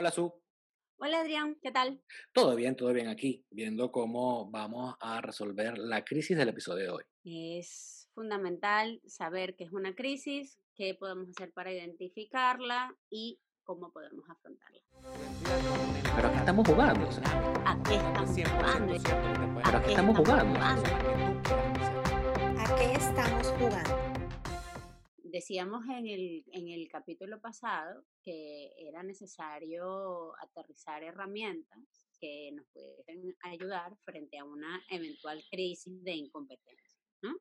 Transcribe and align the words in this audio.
Hola, 0.00 0.10
Su. 0.10 0.32
Hola 0.96 1.20
Adrián, 1.20 1.58
¿qué 1.60 1.70
tal? 1.70 2.00
Todo 2.32 2.56
bien, 2.56 2.74
todo 2.74 2.90
bien 2.94 3.08
aquí, 3.08 3.44
viendo 3.50 3.92
cómo 3.92 4.50
vamos 4.50 4.94
a 4.98 5.20
resolver 5.20 5.76
la 5.76 6.06
crisis 6.06 6.38
del 6.38 6.48
episodio 6.48 6.84
de 6.84 6.88
hoy. 6.88 7.04
Es 7.22 8.08
fundamental 8.14 9.02
saber 9.06 9.56
qué 9.56 9.64
es 9.64 9.72
una 9.72 9.94
crisis, 9.94 10.58
qué 10.74 10.94
podemos 10.94 11.28
hacer 11.28 11.52
para 11.52 11.70
identificarla 11.70 12.96
y 13.10 13.42
cómo 13.62 13.92
podemos 13.92 14.24
afrontarla. 14.30 14.80
Pero 16.16 16.28
¿a 16.28 16.32
qué 16.32 16.38
estamos 16.38 16.66
jugando? 16.66 17.06
O 17.06 17.12
sea, 17.12 17.62
¿A 17.66 17.82
qué 17.82 17.96
estamos 17.96 18.50
jugando? 18.50 18.94
¿Pero 19.62 19.76
a 19.76 19.82
qué 19.82 19.90
estamos 19.90 20.16
jugando? 20.16 20.60
¿A 22.58 22.76
qué 22.78 22.92
estamos 22.94 23.48
jugando? 23.48 24.09
Decíamos 25.30 25.84
en 25.86 26.06
el, 26.08 26.44
en 26.52 26.68
el 26.68 26.88
capítulo 26.88 27.40
pasado 27.40 28.04
que 28.22 28.72
era 28.76 29.02
necesario 29.02 30.32
aterrizar 30.42 31.04
herramientas 31.04 31.78
que 32.20 32.50
nos 32.52 32.66
pueden 32.72 33.36
ayudar 33.42 33.96
frente 34.04 34.38
a 34.38 34.44
una 34.44 34.82
eventual 34.90 35.42
crisis 35.48 36.02
de 36.02 36.12
incompetencia. 36.12 36.98
¿no? 37.22 37.36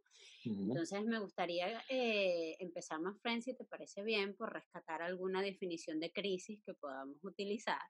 Entonces 0.45 1.03
me 1.05 1.20
gustaría 1.20 1.83
eh, 1.89 2.55
empezar 2.59 2.99
más, 3.02 3.20
Fren, 3.21 3.41
si 3.41 3.55
te 3.55 3.66
parece 3.66 4.03
bien, 4.03 4.35
por 4.35 4.53
rescatar 4.53 5.02
alguna 5.02 5.41
definición 5.41 5.99
de 5.99 6.11
crisis 6.11 6.61
que 6.63 6.75
podamos 6.75 7.17
utilizar, 7.23 7.81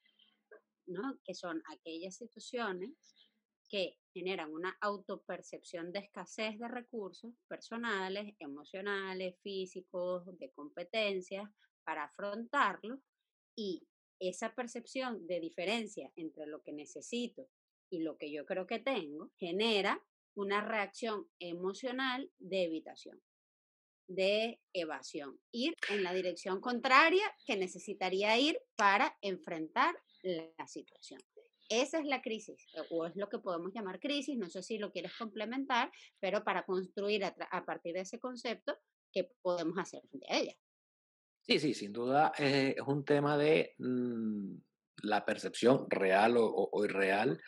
¿no? 0.87 1.19
que 1.25 1.35
son 1.35 1.61
aquellas 1.73 2.15
situaciones 2.15 2.91
que 3.69 3.97
generan 4.13 4.51
una 4.51 4.75
autopercepción 4.81 5.91
de 5.91 5.99
escasez 5.99 6.57
de 6.57 6.67
recursos 6.67 7.33
personales, 7.47 8.35
emocionales, 8.39 9.35
físicos, 9.41 10.25
de 10.39 10.51
competencias 10.51 11.49
para 11.83 12.05
afrontarlos 12.05 12.99
y 13.55 13.87
esa 14.19 14.53
percepción 14.53 15.25
de 15.27 15.39
diferencia 15.39 16.11
entre 16.15 16.47
lo 16.47 16.61
que 16.61 16.73
necesito 16.73 17.47
y 17.89 17.99
lo 17.99 18.17
que 18.17 18.31
yo 18.31 18.45
creo 18.45 18.67
que 18.67 18.79
tengo 18.79 19.31
genera 19.37 20.03
una 20.35 20.61
reacción 20.61 21.27
emocional 21.39 22.31
de 22.37 22.63
evitación, 22.63 23.21
de 24.07 24.59
evasión, 24.73 25.39
ir 25.51 25.75
en 25.89 26.03
la 26.03 26.13
dirección 26.13 26.61
contraria 26.61 27.23
que 27.45 27.57
necesitaría 27.57 28.37
ir 28.37 28.59
para 28.75 29.17
enfrentar 29.21 29.95
la 30.23 30.67
situación. 30.67 31.21
Esa 31.69 31.99
es 31.99 32.05
la 32.05 32.21
crisis, 32.21 32.65
eh, 32.75 32.81
o 32.91 33.05
es 33.05 33.15
lo 33.15 33.29
que 33.29 33.39
podemos 33.39 33.71
llamar 33.73 33.99
crisis, 33.99 34.37
no 34.37 34.49
sé 34.49 34.63
si 34.63 34.77
lo 34.79 34.91
quieres 34.91 35.13
complementar, 35.17 35.91
pero 36.19 36.43
para 36.43 36.65
construir 36.65 37.23
a, 37.25 37.35
a 37.51 37.65
partir 37.65 37.93
de 37.93 38.01
ese 38.01 38.19
concepto, 38.19 38.77
¿qué 39.13 39.29
podemos 39.41 39.77
hacer 39.77 40.01
frente 40.09 40.27
a 40.31 40.37
ella? 40.39 40.53
Sí, 41.41 41.59
sí, 41.59 41.73
sin 41.73 41.93
duda 41.93 42.31
eh, 42.37 42.75
es 42.77 42.87
un 42.87 43.05
tema 43.05 43.37
de 43.37 43.73
mm, 43.79 44.55
la 45.03 45.25
percepción 45.25 45.85
real 45.89 46.37
o, 46.37 46.45
o- 46.45 46.69
o 46.71 46.85
irreal 46.85 47.41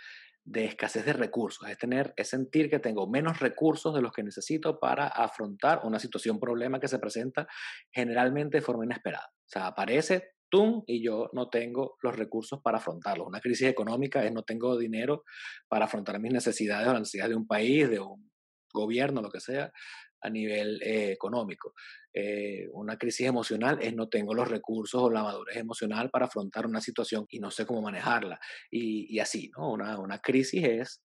de 0.44 0.66
escasez 0.66 1.06
de 1.06 1.14
recursos, 1.14 1.70
es 1.70 1.78
tener, 1.78 2.14
es 2.18 2.30
sentir 2.30 2.68
que 2.70 2.80
tengo 2.80 3.08
menos 3.08 3.40
recursos 3.40 3.94
de 3.94 4.02
los 4.02 4.12
que 4.12 4.24
necesito 4.24 4.80
para 4.80 5.08
afrontar 5.08 5.82
una 5.84 6.00
situación, 6.00 6.40
problema 6.40 6.80
que 6.80 6.88
se 6.88 6.98
presenta 6.98 7.48
generalmente 7.92 8.58
de 8.58 8.62
forma 8.64 8.86
inesperada. 8.86 9.28
O 9.36 9.50
sea, 9.50 9.68
aparece, 9.68 10.32
¡tum! 10.52 10.84
y 10.86 11.04
yo 11.04 11.30
no 11.34 11.50
tengo 11.50 11.98
los 12.04 12.16
recursos 12.16 12.62
para 12.62 12.78
afrontarlo. 12.78 13.26
Una 13.26 13.40
crisis 13.40 13.68
económica 13.68 14.24
es 14.24 14.32
no 14.32 14.44
tengo 14.44 14.78
dinero 14.78 15.24
para 15.68 15.86
afrontar 15.86 16.20
mis 16.20 16.34
necesidades 16.34 16.88
o 16.88 16.92
las 16.92 17.02
necesidades 17.02 17.32
de 17.32 17.38
un 17.38 17.48
país, 17.48 17.90
de 17.90 18.00
un 18.00 18.30
gobierno, 18.72 19.22
lo 19.22 19.32
que 19.32 19.40
sea, 19.40 19.72
a 20.22 20.30
nivel 20.30 20.82
eh, 20.84 21.12
económico. 21.12 21.74
Eh, 22.14 22.68
una 22.74 22.98
crisis 22.98 23.28
emocional 23.28 23.80
es 23.82 23.96
no 23.96 24.10
tengo 24.10 24.34
los 24.34 24.50
recursos 24.50 25.02
o 25.02 25.10
la 25.10 25.24
madurez 25.24 25.58
emocional 25.58 26.10
para 26.10 26.26
afrontar 26.26 26.68
una 26.68 26.82
situación 26.82 27.26
y 27.30 27.40
no 27.40 27.50
sé 27.50 27.66
cómo 27.66 27.82
manejarla. 27.82 28.40
Y, 28.70 29.16
y 29.16 29.20
así, 29.20 29.50
¿no? 29.58 29.72
Una, 29.72 29.98
una 29.98 30.20
crisis 30.20 30.64
es 30.64 31.02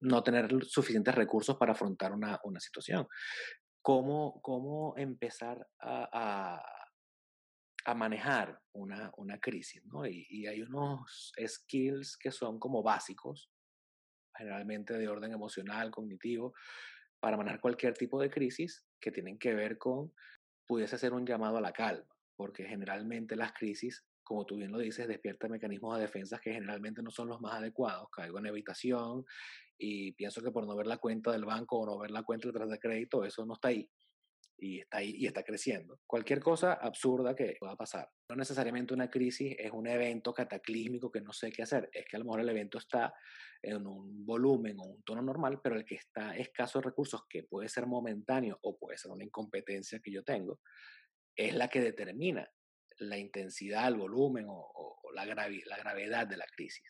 no 0.00 0.22
tener 0.22 0.48
suficientes 0.64 1.14
recursos 1.14 1.56
para 1.56 1.72
afrontar 1.72 2.12
una, 2.12 2.40
una 2.44 2.60
situación. 2.60 3.06
¿Cómo, 3.80 4.40
cómo 4.42 4.94
empezar 4.96 5.66
a, 5.80 6.08
a, 6.12 6.62
a 7.84 7.94
manejar 7.94 8.60
una, 8.72 9.12
una 9.16 9.38
crisis? 9.38 9.84
¿no? 9.86 10.06
Y, 10.06 10.46
hay 10.46 10.62
unos 10.62 11.32
skills 11.46 12.16
que 12.16 12.30
son 12.30 12.58
como 12.58 12.82
básicos, 12.82 13.50
generalmente 14.36 14.94
de 14.94 15.08
orden 15.08 15.32
emocional, 15.32 15.90
cognitivo, 15.90 16.54
para 17.20 17.36
manejar 17.36 17.60
cualquier 17.60 17.94
tipo 17.94 18.20
de 18.20 18.30
crisis 18.30 18.84
que 19.00 19.10
tienen 19.10 19.38
que 19.38 19.54
ver 19.54 19.78
con, 19.78 20.12
pudiese 20.66 20.98
ser 20.98 21.12
un 21.12 21.26
llamado 21.26 21.58
a 21.58 21.60
la 21.60 21.72
calma, 21.72 22.08
porque 22.36 22.64
generalmente 22.64 23.36
las 23.36 23.52
crisis, 23.52 24.04
como 24.24 24.46
tú 24.46 24.56
bien 24.56 24.72
lo 24.72 24.78
dices, 24.78 25.06
despiertan 25.06 25.50
mecanismos 25.50 25.96
de 25.96 26.02
defensa 26.02 26.40
que 26.40 26.52
generalmente 26.52 27.02
no 27.02 27.10
son 27.10 27.28
los 27.28 27.40
más 27.40 27.54
adecuados, 27.54 28.08
caigo 28.10 28.38
en 28.38 28.46
evitación 28.46 29.24
y 29.78 30.12
pienso 30.12 30.42
que 30.42 30.50
por 30.50 30.66
no 30.66 30.76
ver 30.76 30.86
la 30.86 30.98
cuenta 30.98 31.32
del 31.32 31.44
banco 31.44 31.80
o 31.80 31.86
no 31.86 31.98
ver 31.98 32.10
la 32.10 32.22
cuenta 32.22 32.48
detrás 32.48 32.70
de 32.70 32.78
crédito, 32.78 33.24
eso 33.24 33.44
no 33.44 33.54
está 33.54 33.68
ahí 33.68 33.88
y 34.62 34.78
está 34.78 34.98
ahí 34.98 35.12
y 35.18 35.26
está 35.26 35.42
creciendo. 35.42 35.98
Cualquier 36.06 36.38
cosa 36.38 36.74
absurda 36.74 37.34
que 37.34 37.56
pueda 37.58 37.74
pasar. 37.74 38.08
No 38.28 38.36
necesariamente 38.36 38.94
una 38.94 39.10
crisis 39.10 39.56
es 39.58 39.72
un 39.72 39.88
evento 39.88 40.32
cataclísmico 40.32 41.10
que 41.10 41.20
no 41.20 41.32
sé 41.32 41.50
qué 41.50 41.64
hacer, 41.64 41.90
es 41.92 42.06
que 42.08 42.16
a 42.16 42.20
lo 42.20 42.26
mejor 42.26 42.40
el 42.40 42.48
evento 42.48 42.78
está 42.78 43.12
en 43.60 43.84
un 43.84 44.24
volumen 44.24 44.78
o 44.78 44.84
un 44.84 45.02
tono 45.02 45.20
normal, 45.20 45.60
pero 45.60 45.74
el 45.74 45.84
que 45.84 45.96
está 45.96 46.36
escaso 46.36 46.78
de 46.78 46.84
recursos, 46.84 47.22
que 47.28 47.42
puede 47.42 47.68
ser 47.68 47.86
momentáneo 47.86 48.56
o 48.62 48.78
puede 48.78 48.98
ser 48.98 49.10
una 49.10 49.24
incompetencia 49.24 49.98
que 49.98 50.12
yo 50.12 50.22
tengo, 50.22 50.60
es 51.34 51.54
la 51.54 51.66
que 51.66 51.80
determina 51.80 52.48
la 52.98 53.18
intensidad, 53.18 53.88
el 53.88 53.96
volumen 53.96 54.46
o, 54.48 54.54
o 54.54 55.12
la, 55.12 55.24
gravi 55.24 55.62
la 55.66 55.76
gravedad 55.76 56.28
de 56.28 56.36
la 56.36 56.46
crisis. 56.46 56.84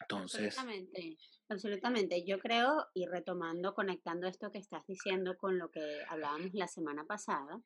Entonces, 0.00 0.58
Absolutamente, 0.58 1.18
absolutamente. 1.48 2.24
Yo 2.24 2.38
creo, 2.38 2.86
y 2.94 3.06
retomando, 3.06 3.74
conectando 3.74 4.26
esto 4.26 4.50
que 4.50 4.58
estás 4.58 4.86
diciendo 4.86 5.36
con 5.36 5.58
lo 5.58 5.70
que 5.70 6.02
hablábamos 6.08 6.54
la 6.54 6.68
semana 6.68 7.04
pasada, 7.04 7.60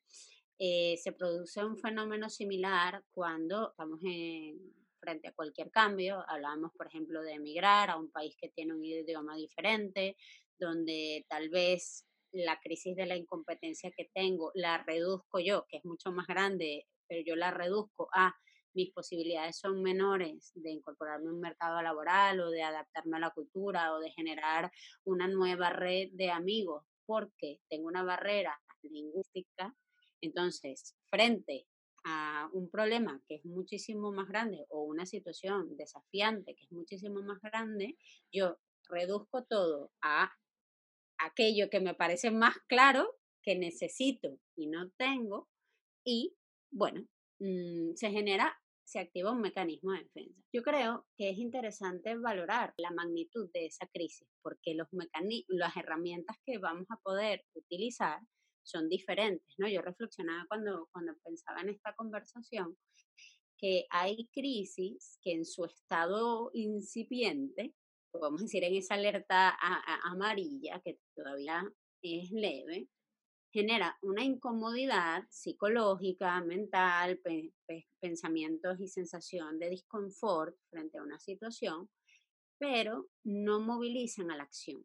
eh, 0.59 0.97
se 0.97 1.11
produce 1.11 1.63
un 1.63 1.77
fenómeno 1.77 2.29
similar 2.29 3.03
cuando 3.11 3.69
estamos 3.71 3.99
en, 4.03 4.73
frente 5.03 5.27
a 5.27 5.33
cualquier 5.33 5.69
cambio. 5.71 6.23
Hablábamos, 6.27 6.71
por 6.73 6.87
ejemplo, 6.87 7.21
de 7.21 7.33
emigrar 7.33 7.89
a 7.89 7.97
un 7.97 8.09
país 8.09 8.35
que 8.39 8.49
tiene 8.49 8.73
un 8.73 8.83
idioma 8.83 9.35
diferente, 9.35 10.15
donde 10.57 11.25
tal 11.29 11.49
vez 11.49 12.05
la 12.31 12.59
crisis 12.59 12.95
de 12.95 13.05
la 13.05 13.15
incompetencia 13.15 13.91
que 13.91 14.09
tengo 14.13 14.51
la 14.55 14.83
reduzco 14.83 15.39
yo, 15.39 15.65
que 15.69 15.77
es 15.77 15.85
mucho 15.85 16.11
más 16.11 16.27
grande, 16.27 16.87
pero 17.07 17.21
yo 17.25 17.35
la 17.35 17.51
reduzco 17.51 18.09
a 18.13 18.33
mis 18.73 18.91
posibilidades 18.91 19.57
son 19.57 19.81
menores 19.81 20.51
de 20.55 20.71
incorporarme 20.71 21.29
a 21.29 21.33
un 21.33 21.39
mercado 21.39 21.81
laboral 21.81 22.39
o 22.39 22.49
de 22.49 22.63
adaptarme 22.63 23.17
a 23.17 23.21
la 23.21 23.31
cultura 23.31 23.93
o 23.93 23.99
de 23.99 24.11
generar 24.11 24.71
una 25.03 25.27
nueva 25.27 25.69
red 25.69 26.09
de 26.13 26.31
amigos 26.31 26.85
porque 27.05 27.59
tengo 27.69 27.87
una 27.87 28.03
barrera 28.03 28.59
lingüística. 28.81 29.75
Entonces, 30.21 30.95
frente 31.09 31.67
a 32.05 32.49
un 32.53 32.69
problema 32.69 33.21
que 33.27 33.35
es 33.35 33.45
muchísimo 33.45 34.11
más 34.11 34.27
grande 34.27 34.65
o 34.69 34.83
una 34.83 35.05
situación 35.05 35.75
desafiante 35.77 36.55
que 36.55 36.65
es 36.65 36.71
muchísimo 36.71 37.21
más 37.21 37.39
grande, 37.41 37.97
yo 38.31 38.57
reduzco 38.89 39.43
todo 39.45 39.91
a 40.01 40.31
aquello 41.17 41.69
que 41.69 41.79
me 41.79 41.93
parece 41.93 42.31
más 42.31 42.55
claro 42.67 43.17
que 43.41 43.55
necesito 43.55 44.39
y 44.55 44.67
no 44.67 44.89
tengo 44.97 45.49
y 46.03 46.35
bueno, 46.71 47.07
mm, 47.39 47.93
se 47.95 48.09
genera, 48.09 48.57
se 48.83 48.99
activa 48.99 49.31
un 49.31 49.41
mecanismo 49.41 49.91
de 49.93 50.03
defensa. 50.03 50.41
Yo 50.53 50.61
creo 50.63 51.05
que 51.17 51.29
es 51.29 51.37
interesante 51.37 52.15
valorar 52.17 52.73
la 52.77 52.91
magnitud 52.91 53.49
de 53.53 53.65
esa 53.67 53.87
crisis 53.87 54.27
porque 54.41 54.75
los 54.75 54.87
las 55.47 55.75
herramientas 55.77 56.37
que 56.45 56.57
vamos 56.57 56.85
a 56.89 56.97
poder 56.97 57.43
utilizar 57.53 58.19
son 58.63 58.87
diferentes, 58.89 59.53
¿no? 59.57 59.67
Yo 59.67 59.81
reflexionaba 59.81 60.45
cuando, 60.47 60.87
cuando 60.91 61.13
pensaba 61.23 61.61
en 61.61 61.69
esta 61.69 61.93
conversación 61.95 62.77
que 63.57 63.85
hay 63.89 64.27
crisis 64.33 65.17
que 65.21 65.31
en 65.33 65.45
su 65.45 65.65
estado 65.65 66.51
incipiente, 66.53 67.73
podemos 68.11 68.41
decir 68.41 68.63
en 68.63 68.75
esa 68.75 68.95
alerta 68.95 69.49
a- 69.49 70.11
amarilla 70.11 70.81
que 70.83 70.99
todavía 71.15 71.63
es 72.01 72.31
leve, 72.31 72.89
genera 73.53 73.99
una 74.01 74.23
incomodidad 74.23 75.25
psicológica, 75.29 76.41
mental, 76.41 77.19
pe- 77.19 77.53
pe- 77.67 77.87
pensamientos 77.99 78.79
y 78.79 78.87
sensación 78.87 79.59
de 79.59 79.69
disconfort 79.69 80.57
frente 80.71 80.97
a 80.97 81.03
una 81.03 81.19
situación, 81.19 81.87
pero 82.57 83.09
no 83.23 83.59
movilizan 83.59 84.31
a 84.31 84.37
la 84.37 84.43
acción. 84.43 84.83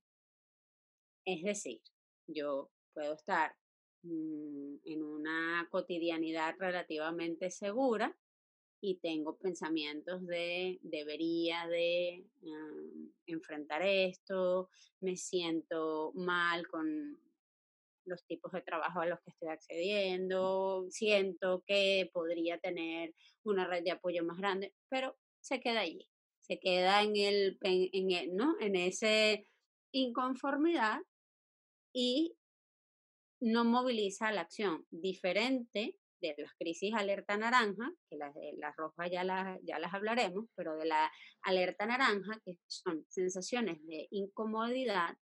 Es 1.24 1.42
decir, 1.42 1.80
yo 2.26 2.70
puedo 2.92 3.14
estar 3.14 3.56
mm, 4.02 4.76
en 4.84 5.02
una 5.02 5.66
cotidianidad 5.70 6.54
relativamente 6.58 7.50
segura 7.50 8.14
y 8.82 8.96
tengo 8.96 9.38
pensamientos 9.38 10.26
de 10.26 10.78
debería 10.82 11.66
de 11.68 12.26
mm, 12.42 13.08
enfrentar 13.26 13.80
esto, 13.82 14.68
me 15.00 15.16
siento 15.16 16.12
mal 16.14 16.68
con 16.68 17.18
los 18.08 18.24
tipos 18.26 18.52
de 18.52 18.62
trabajo 18.62 19.00
a 19.00 19.06
los 19.06 19.20
que 19.20 19.30
estoy 19.30 19.48
accediendo, 19.48 20.86
siento 20.90 21.62
que 21.66 22.10
podría 22.12 22.58
tener 22.58 23.14
una 23.44 23.66
red 23.66 23.84
de 23.84 23.92
apoyo 23.92 24.24
más 24.24 24.38
grande, 24.38 24.74
pero 24.88 25.16
se 25.40 25.60
queda 25.60 25.80
allí, 25.80 26.08
se 26.40 26.58
queda 26.58 27.02
en 27.02 27.16
el, 27.16 27.58
en, 27.62 28.10
en 28.10 28.36
¿no? 28.36 28.56
En 28.60 28.76
ese 28.76 29.46
inconformidad 29.92 31.00
y 31.92 32.36
no 33.40 33.64
moviliza 33.64 34.32
la 34.32 34.42
acción, 34.42 34.86
diferente 34.90 35.96
de 36.20 36.34
las 36.38 36.52
crisis 36.58 36.94
alerta 36.94 37.36
naranja, 37.36 37.92
que 38.10 38.16
las 38.16 38.34
de 38.34 38.54
las 38.58 38.74
rojas 38.76 39.10
ya 39.10 39.24
las, 39.24 39.58
ya 39.62 39.78
las 39.78 39.94
hablaremos, 39.94 40.46
pero 40.54 40.76
de 40.76 40.86
la 40.86 41.10
alerta 41.42 41.86
naranja, 41.86 42.40
que 42.44 42.56
son 42.66 43.04
sensaciones 43.08 43.78
de 43.86 44.08
incomodidad 44.10 45.16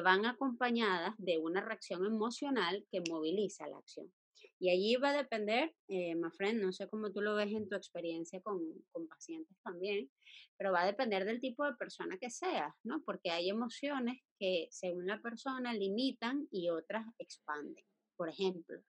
van 0.00 0.26
acompañadas 0.26 1.14
de 1.18 1.38
una 1.38 1.60
reacción 1.60 2.04
emocional 2.06 2.86
que 2.90 3.02
moviliza 3.08 3.66
la 3.68 3.78
acción. 3.78 4.12
Y 4.58 4.70
allí 4.70 4.94
va 4.96 5.10
a 5.10 5.16
depender, 5.16 5.74
eh, 5.88 6.14
friend, 6.36 6.62
no 6.62 6.72
sé 6.72 6.88
cómo 6.88 7.12
tú 7.12 7.20
lo 7.20 7.34
ves 7.34 7.52
en 7.52 7.68
tu 7.68 7.74
experiencia 7.74 8.40
con, 8.42 8.60
con, 8.92 9.08
pacientes 9.08 9.56
también, 9.64 10.08
pero 10.56 10.70
va 10.70 10.82
a 10.82 10.86
depender 10.86 11.24
del 11.24 11.40
tipo 11.40 11.64
de 11.64 11.74
persona 11.74 12.16
que 12.16 12.30
seas, 12.30 12.72
¿no? 12.84 13.02
Porque 13.04 13.30
hay 13.30 13.48
emociones 13.48 14.20
que 14.38 14.68
según 14.70 15.06
la 15.06 15.20
persona 15.20 15.74
limitan 15.74 16.46
y 16.52 16.70
otras 16.70 17.04
expanden. 17.18 17.84
Por 18.16 18.28
ejemplo, 18.28 18.80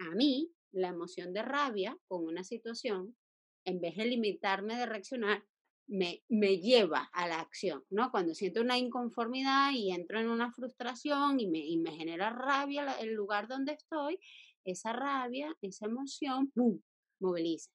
a 0.00 0.10
mí 0.10 0.52
la 0.72 0.88
emoción 0.88 1.32
de 1.32 1.42
rabia 1.42 1.96
con 2.08 2.24
una 2.24 2.42
situación, 2.42 3.16
en 3.64 3.80
vez 3.80 3.96
de 3.96 4.06
limitarme 4.06 4.76
de 4.76 4.86
reaccionar, 4.86 5.44
me, 5.88 6.22
me 6.28 6.58
lleva 6.58 7.08
a 7.12 7.28
la 7.28 7.40
acción, 7.40 7.84
¿no? 7.90 8.10
Cuando 8.10 8.34
siento 8.34 8.60
una 8.60 8.78
inconformidad 8.78 9.72
y 9.72 9.92
entro 9.92 10.20
en 10.20 10.28
una 10.28 10.52
frustración 10.52 11.40
y 11.40 11.48
me, 11.48 11.58
y 11.58 11.78
me 11.78 11.92
genera 11.92 12.30
rabia 12.30 12.92
el 13.00 13.14
lugar 13.14 13.48
donde 13.48 13.72
estoy, 13.72 14.18
esa 14.64 14.92
rabia, 14.92 15.56
esa 15.62 15.86
emoción, 15.86 16.50
¡pum!, 16.50 16.80
moviliza. 17.20 17.70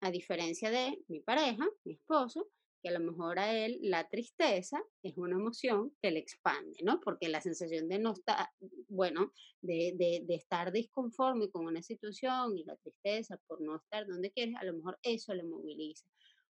A 0.00 0.10
diferencia 0.10 0.70
de 0.70 1.02
mi 1.08 1.20
pareja, 1.20 1.68
mi 1.84 1.94
esposo, 1.94 2.48
que 2.82 2.88
a 2.88 2.92
lo 2.92 3.00
mejor 3.00 3.38
a 3.38 3.52
él 3.52 3.78
la 3.82 4.08
tristeza 4.08 4.82
es 5.02 5.16
una 5.16 5.36
emoción 5.36 5.94
que 6.00 6.10
le 6.10 6.20
expande, 6.20 6.78
¿no? 6.82 7.00
Porque 7.00 7.28
la 7.28 7.40
sensación 7.40 7.88
de 7.88 7.98
no 7.98 8.12
estar, 8.12 8.48
bueno, 8.88 9.32
de, 9.60 9.92
de, 9.96 10.22
de, 10.26 10.34
estar 10.34 10.72
disconforme 10.72 11.50
con 11.50 11.66
una 11.66 11.82
situación 11.82 12.56
y 12.56 12.64
la 12.64 12.76
tristeza 12.76 13.38
por 13.46 13.60
no 13.60 13.76
estar 13.76 14.06
donde 14.06 14.32
quieres, 14.32 14.54
a 14.56 14.64
lo 14.64 14.74
mejor 14.74 14.98
eso 15.02 15.34
le 15.34 15.42
moviliza. 15.44 16.06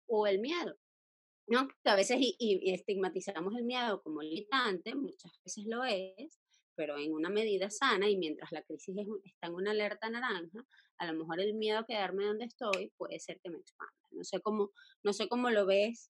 O 0.06 0.26
el 0.26 0.38
miedo, 0.38 0.76
¿no? 1.46 1.68
Que 1.82 1.90
a 1.90 1.96
veces 1.96 2.18
y, 2.20 2.36
y 2.38 2.72
estigmatizamos 2.72 3.54
el 3.56 3.64
miedo 3.64 4.02
como 4.02 4.22
limitante, 4.22 4.94
muchas 4.94 5.32
veces 5.44 5.64
lo 5.66 5.84
es, 5.84 6.40
pero 6.74 6.98
en 6.98 7.12
una 7.12 7.30
medida 7.30 7.70
sana 7.70 8.08
y 8.08 8.16
mientras 8.16 8.52
la 8.52 8.62
crisis 8.62 8.96
está 9.24 9.46
en 9.46 9.54
una 9.54 9.70
alerta 9.70 10.10
naranja, 10.10 10.66
a 10.98 11.06
lo 11.06 11.18
mejor 11.18 11.40
el 11.40 11.54
miedo 11.54 11.78
a 11.78 11.86
quedarme 11.86 12.24
donde 12.24 12.46
estoy 12.46 12.92
puede 12.96 13.18
ser 13.20 13.40
que 13.42 13.50
me 13.50 13.58
expanda. 13.58 13.92
No 14.10 14.24
sé 14.24 14.40
cómo, 14.40 14.70
no 15.02 15.12
sé 15.12 15.28
cómo 15.28 15.50
lo 15.50 15.66
ves 15.66 16.10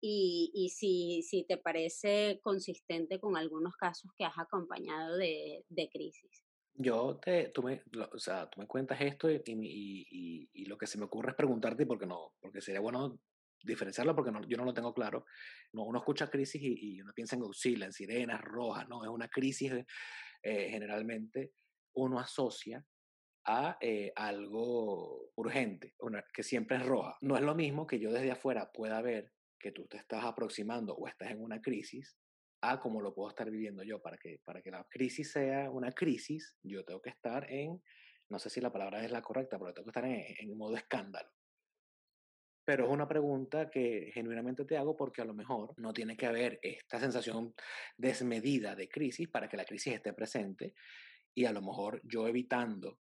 y, 0.00 0.50
y 0.54 0.70
si, 0.70 1.22
si 1.22 1.44
te 1.44 1.58
parece 1.58 2.40
consistente 2.42 3.20
con 3.20 3.36
algunos 3.36 3.76
casos 3.76 4.10
que 4.16 4.24
has 4.24 4.38
acompañado 4.38 5.16
de, 5.16 5.64
de 5.68 5.88
crisis. 5.88 6.44
Yo 6.74 7.20
te, 7.22 7.48
tú 7.50 7.62
me, 7.62 7.82
o 8.12 8.18
sea, 8.18 8.48
tú 8.48 8.58
me 8.58 8.66
cuentas 8.66 8.98
esto 9.00 9.30
y, 9.30 9.42
y, 9.46 10.48
y, 10.52 10.64
lo 10.64 10.78
que 10.78 10.86
se 10.86 10.96
me 10.98 11.04
ocurre 11.04 11.30
es 11.30 11.36
preguntarte 11.36 11.84
porque 11.84 12.06
no, 12.06 12.32
porque 12.40 12.62
sería 12.62 12.80
bueno 12.80 13.20
diferenciarlo 13.64 14.14
porque 14.14 14.32
no, 14.32 14.42
yo 14.46 14.56
no 14.56 14.64
lo 14.64 14.74
tengo 14.74 14.92
claro. 14.92 15.24
No, 15.72 15.84
uno 15.84 15.98
escucha 15.98 16.30
crisis 16.30 16.60
y, 16.62 17.00
uno 17.00 17.12
piensa 17.14 17.36
en 17.36 17.42
Godzilla, 17.42 17.86
en 17.86 17.92
sirenas 17.92 18.40
rojas, 18.40 18.88
no, 18.88 19.04
es 19.04 19.10
una 19.10 19.28
crisis 19.28 19.72
eh, 20.42 20.70
generalmente 20.70 21.52
uno 21.94 22.18
asocia 22.18 22.84
a 23.44 23.76
eh, 23.80 24.12
algo 24.14 25.32
urgente, 25.36 25.94
una, 26.00 26.24
que 26.32 26.42
siempre 26.42 26.76
es 26.76 26.86
roja. 26.86 27.16
No 27.20 27.36
es 27.36 27.42
lo 27.42 27.54
mismo 27.54 27.86
que 27.86 27.98
yo 27.98 28.12
desde 28.12 28.30
afuera 28.30 28.70
pueda 28.72 29.00
ver 29.02 29.32
que 29.58 29.72
tú 29.72 29.86
te 29.86 29.96
estás 29.96 30.24
aproximando 30.24 30.94
o 30.94 31.08
estás 31.08 31.30
en 31.30 31.42
una 31.42 31.60
crisis 31.60 32.16
a 32.60 32.78
cómo 32.78 33.00
lo 33.00 33.14
puedo 33.14 33.30
estar 33.30 33.50
viviendo 33.50 33.82
yo. 33.82 34.00
Para 34.00 34.16
que, 34.16 34.40
para 34.44 34.62
que 34.62 34.70
la 34.70 34.86
crisis 34.88 35.32
sea 35.32 35.70
una 35.70 35.92
crisis, 35.92 36.56
yo 36.62 36.84
tengo 36.84 37.00
que 37.00 37.10
estar 37.10 37.50
en, 37.50 37.82
no 38.28 38.38
sé 38.38 38.50
si 38.50 38.60
la 38.60 38.72
palabra 38.72 39.04
es 39.04 39.10
la 39.10 39.22
correcta, 39.22 39.58
pero 39.58 39.74
tengo 39.74 39.86
que 39.86 39.90
estar 39.90 40.04
en, 40.04 40.24
en 40.38 40.56
modo 40.56 40.76
escándalo. 40.76 41.28
Pero 42.64 42.84
es 42.84 42.90
una 42.90 43.08
pregunta 43.08 43.68
que 43.70 44.10
genuinamente 44.14 44.64
te 44.64 44.76
hago 44.76 44.96
porque 44.96 45.22
a 45.22 45.24
lo 45.24 45.34
mejor 45.34 45.74
no 45.78 45.92
tiene 45.92 46.16
que 46.16 46.26
haber 46.26 46.58
esta 46.62 47.00
sensación 47.00 47.54
desmedida 47.96 48.76
de 48.76 48.88
crisis 48.88 49.28
para 49.28 49.48
que 49.48 49.56
la 49.56 49.64
crisis 49.64 49.94
esté 49.94 50.12
presente 50.12 50.74
y 51.34 51.44
a 51.44 51.52
lo 51.52 51.62
mejor 51.62 52.00
yo 52.04 52.28
evitando, 52.28 53.00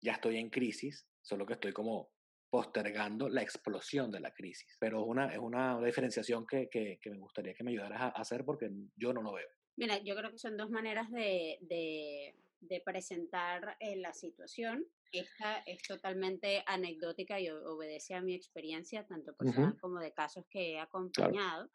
ya 0.00 0.12
estoy 0.12 0.38
en 0.38 0.50
crisis, 0.50 1.06
solo 1.20 1.46
que 1.46 1.54
estoy 1.54 1.72
como 1.72 2.10
postergando 2.50 3.28
la 3.28 3.42
explosión 3.42 4.10
de 4.10 4.20
la 4.20 4.32
crisis. 4.32 4.76
Pero 4.80 5.02
es 5.02 5.06
una, 5.06 5.32
es 5.32 5.38
una 5.38 5.80
diferenciación 5.80 6.46
que, 6.46 6.68
que, 6.68 6.98
que 7.00 7.10
me 7.10 7.18
gustaría 7.18 7.54
que 7.54 7.64
me 7.64 7.72
ayudaras 7.72 8.00
a 8.00 8.08
hacer 8.08 8.44
porque 8.44 8.70
yo 8.96 9.12
no 9.12 9.22
lo 9.22 9.34
veo. 9.34 9.48
Mira, 9.76 9.98
yo 10.02 10.16
creo 10.16 10.32
que 10.32 10.38
son 10.38 10.56
dos 10.56 10.70
maneras 10.70 11.08
de, 11.10 11.58
de, 11.60 12.34
de 12.60 12.80
presentar 12.80 13.76
eh, 13.80 13.96
la 13.96 14.12
situación. 14.12 14.86
Esta 15.12 15.58
es 15.60 15.82
totalmente 15.82 16.62
anecdótica 16.66 17.40
y 17.40 17.48
obedece 17.48 18.14
a 18.14 18.20
mi 18.20 18.34
experiencia, 18.34 19.06
tanto 19.06 19.34
personal 19.34 19.78
como 19.80 20.00
de 20.00 20.12
casos 20.12 20.44
que 20.50 20.72
he 20.72 20.80
acompañado. 20.80 21.70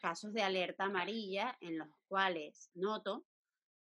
Casos 0.00 0.32
de 0.32 0.42
alerta 0.42 0.84
amarilla 0.84 1.58
en 1.60 1.78
los 1.78 1.88
cuales 2.08 2.70
noto 2.74 3.26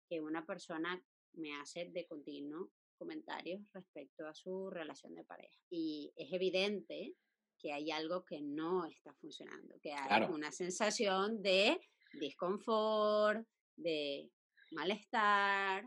que 0.07 0.21
una 0.21 0.45
persona 0.45 1.03
me 1.33 1.55
hace 1.57 1.89
de 1.89 2.07
continuo 2.07 2.71
comentarios 2.97 3.61
respecto 3.73 4.25
a 4.27 4.33
su 4.33 4.69
relación 4.69 5.13
de 5.15 5.25
pareja. 5.25 5.59
Y 5.69 6.13
es 6.15 6.31
evidente 6.31 7.13
que 7.59 7.73
hay 7.73 7.91
algo 7.91 8.23
que 8.23 8.41
no 8.41 8.85
está 8.85 9.13
funcionando, 9.15 9.75
que 9.81 9.91
hay 9.93 10.23
una 10.31 10.51
sensación 10.51 11.41
de 11.41 11.79
disconfort, 12.13 13.45
de 13.75 14.31
malestar, 14.71 15.85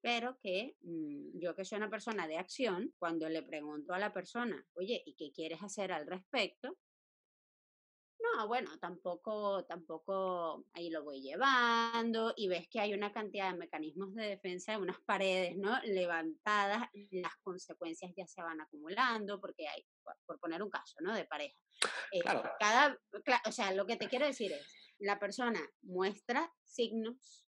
pero 0.00 0.38
que 0.40 0.76
mmm, 0.82 1.38
yo 1.38 1.54
que 1.54 1.64
soy 1.64 1.78
una 1.78 1.90
persona 1.90 2.26
de 2.26 2.38
acción, 2.38 2.92
cuando 2.98 3.28
le 3.28 3.42
pregunto 3.42 3.92
a 3.92 3.98
la 3.98 4.12
persona, 4.12 4.64
oye, 4.74 5.02
¿y 5.04 5.14
qué 5.14 5.32
quieres 5.32 5.62
hacer 5.62 5.92
al 5.92 6.06
respecto? 6.06 6.76
No, 8.22 8.46
bueno, 8.46 8.78
tampoco, 8.78 9.64
tampoco 9.64 10.66
ahí 10.74 10.90
lo 10.90 11.02
voy 11.02 11.22
llevando 11.22 12.34
y 12.36 12.48
ves 12.48 12.68
que 12.68 12.78
hay 12.78 12.92
una 12.92 13.12
cantidad 13.12 13.50
de 13.50 13.58
mecanismos 13.58 14.14
de 14.14 14.26
defensa, 14.26 14.72
de 14.72 14.78
unas 14.78 15.00
paredes, 15.00 15.56
¿no? 15.56 15.80
Levantadas, 15.84 16.88
las 17.10 17.34
consecuencias 17.42 18.12
ya 18.14 18.26
se 18.26 18.42
van 18.42 18.60
acumulando 18.60 19.40
porque 19.40 19.66
hay, 19.68 19.86
por, 20.26 20.38
poner 20.38 20.62
un 20.62 20.70
caso, 20.70 20.98
¿no? 21.00 21.14
De 21.14 21.24
pareja. 21.24 21.56
Eh, 22.12 22.20
claro. 22.20 22.42
Cada, 22.58 22.98
o 23.46 23.52
sea, 23.52 23.72
lo 23.72 23.86
que 23.86 23.96
te 23.96 24.08
quiero 24.08 24.26
decir 24.26 24.52
es, 24.52 24.66
la 24.98 25.18
persona 25.18 25.60
muestra 25.80 26.52
signos 26.62 27.49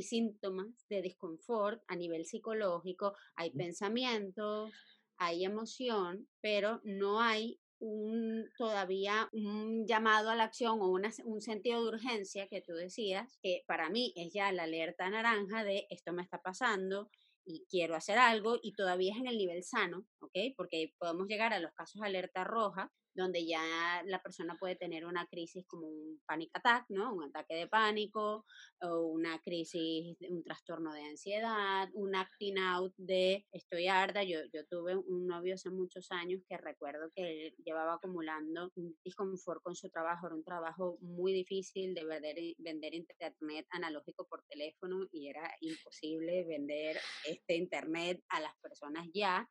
y 0.00 0.02
síntomas 0.02 0.86
de 0.88 1.02
disconfort 1.02 1.82
a 1.86 1.94
nivel 1.94 2.24
psicológico, 2.24 3.14
hay 3.36 3.50
pensamientos, 3.50 4.72
hay 5.18 5.44
emoción, 5.44 6.26
pero 6.40 6.80
no 6.84 7.20
hay 7.20 7.60
un, 7.80 8.46
todavía 8.56 9.28
un 9.32 9.86
llamado 9.86 10.30
a 10.30 10.34
la 10.34 10.44
acción 10.44 10.80
o 10.80 10.88
una, 10.88 11.10
un 11.24 11.40
sentido 11.42 11.82
de 11.82 11.88
urgencia 11.88 12.48
que 12.48 12.62
tú 12.62 12.72
decías, 12.72 13.38
que 13.42 13.62
para 13.66 13.90
mí 13.90 14.12
es 14.16 14.32
ya 14.32 14.52
la 14.52 14.62
alerta 14.62 15.10
naranja 15.10 15.64
de 15.64 15.86
esto 15.90 16.12
me 16.12 16.22
está 16.22 16.40
pasando 16.40 17.10
y 17.44 17.66
quiero 17.68 17.94
hacer 17.94 18.18
algo 18.18 18.58
y 18.62 18.72
todavía 18.72 19.12
es 19.12 19.20
en 19.20 19.26
el 19.26 19.36
nivel 19.36 19.62
sano, 19.64 20.06
¿ok? 20.20 20.54
Porque 20.56 20.94
podemos 20.98 21.26
llegar 21.26 21.52
a 21.52 21.60
los 21.60 21.72
casos 21.72 22.00
de 22.00 22.08
alerta 22.08 22.44
roja, 22.44 22.90
donde 23.14 23.46
ya 23.46 24.02
la 24.06 24.22
persona 24.22 24.56
puede 24.58 24.76
tener 24.76 25.04
una 25.04 25.26
crisis 25.26 25.66
como 25.66 25.88
un 25.88 26.20
panic 26.26 26.50
attack, 26.54 26.86
¿no? 26.88 27.12
Un 27.14 27.24
ataque 27.24 27.54
de 27.54 27.68
pánico, 27.68 28.44
o 28.82 29.06
una 29.06 29.40
crisis, 29.40 30.16
un 30.28 30.42
trastorno 30.42 30.92
de 30.92 31.02
ansiedad, 31.02 31.88
un 31.94 32.14
acting 32.14 32.58
out 32.58 32.94
de 32.96 33.46
estoy 33.52 33.88
arda. 33.88 34.22
Yo, 34.22 34.40
yo 34.52 34.66
tuve 34.66 34.96
un 34.96 35.26
novio 35.26 35.54
hace 35.54 35.70
muchos 35.70 36.10
años 36.10 36.42
que 36.48 36.56
recuerdo 36.56 37.10
que 37.14 37.54
llevaba 37.64 37.94
acumulando 37.94 38.70
un 38.76 38.96
disconfort 39.04 39.62
con 39.62 39.74
su 39.74 39.90
trabajo, 39.90 40.26
era 40.26 40.36
un 40.36 40.44
trabajo 40.44 40.98
muy 41.00 41.32
difícil 41.32 41.94
de 41.94 42.04
vender, 42.04 42.36
vender 42.58 42.94
internet 42.94 43.66
analógico 43.70 44.26
por 44.26 44.44
teléfono 44.44 45.08
y 45.12 45.28
era 45.28 45.50
imposible 45.60 46.44
vender 46.44 46.98
este 47.26 47.56
internet 47.56 48.22
a 48.28 48.40
las 48.40 48.56
personas 48.60 49.08
ya. 49.12 49.48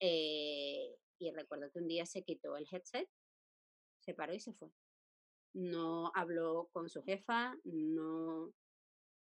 Eh, 0.00 0.96
y 1.18 1.30
recuerdo 1.32 1.70
que 1.70 1.78
un 1.78 1.88
día 1.88 2.06
se 2.06 2.22
quitó 2.22 2.56
el 2.56 2.66
headset, 2.70 3.08
se 4.00 4.14
paró 4.14 4.34
y 4.34 4.40
se 4.40 4.52
fue. 4.52 4.70
No 5.54 6.10
habló 6.14 6.68
con 6.72 6.88
su 6.88 7.02
jefa, 7.02 7.56
no, 7.64 8.52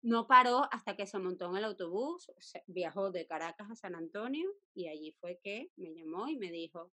no 0.02 0.26
paró 0.26 0.68
hasta 0.70 0.96
que 0.96 1.06
se 1.06 1.18
montó 1.18 1.50
en 1.50 1.56
el 1.56 1.64
autobús, 1.64 2.30
viajó 2.66 3.10
de 3.10 3.26
Caracas 3.26 3.70
a 3.70 3.76
San 3.76 3.94
Antonio 3.94 4.48
y 4.74 4.88
allí 4.88 5.12
fue 5.20 5.38
que 5.42 5.70
me 5.76 5.92
llamó 5.92 6.28
y 6.28 6.36
me 6.36 6.50
dijo, 6.50 6.92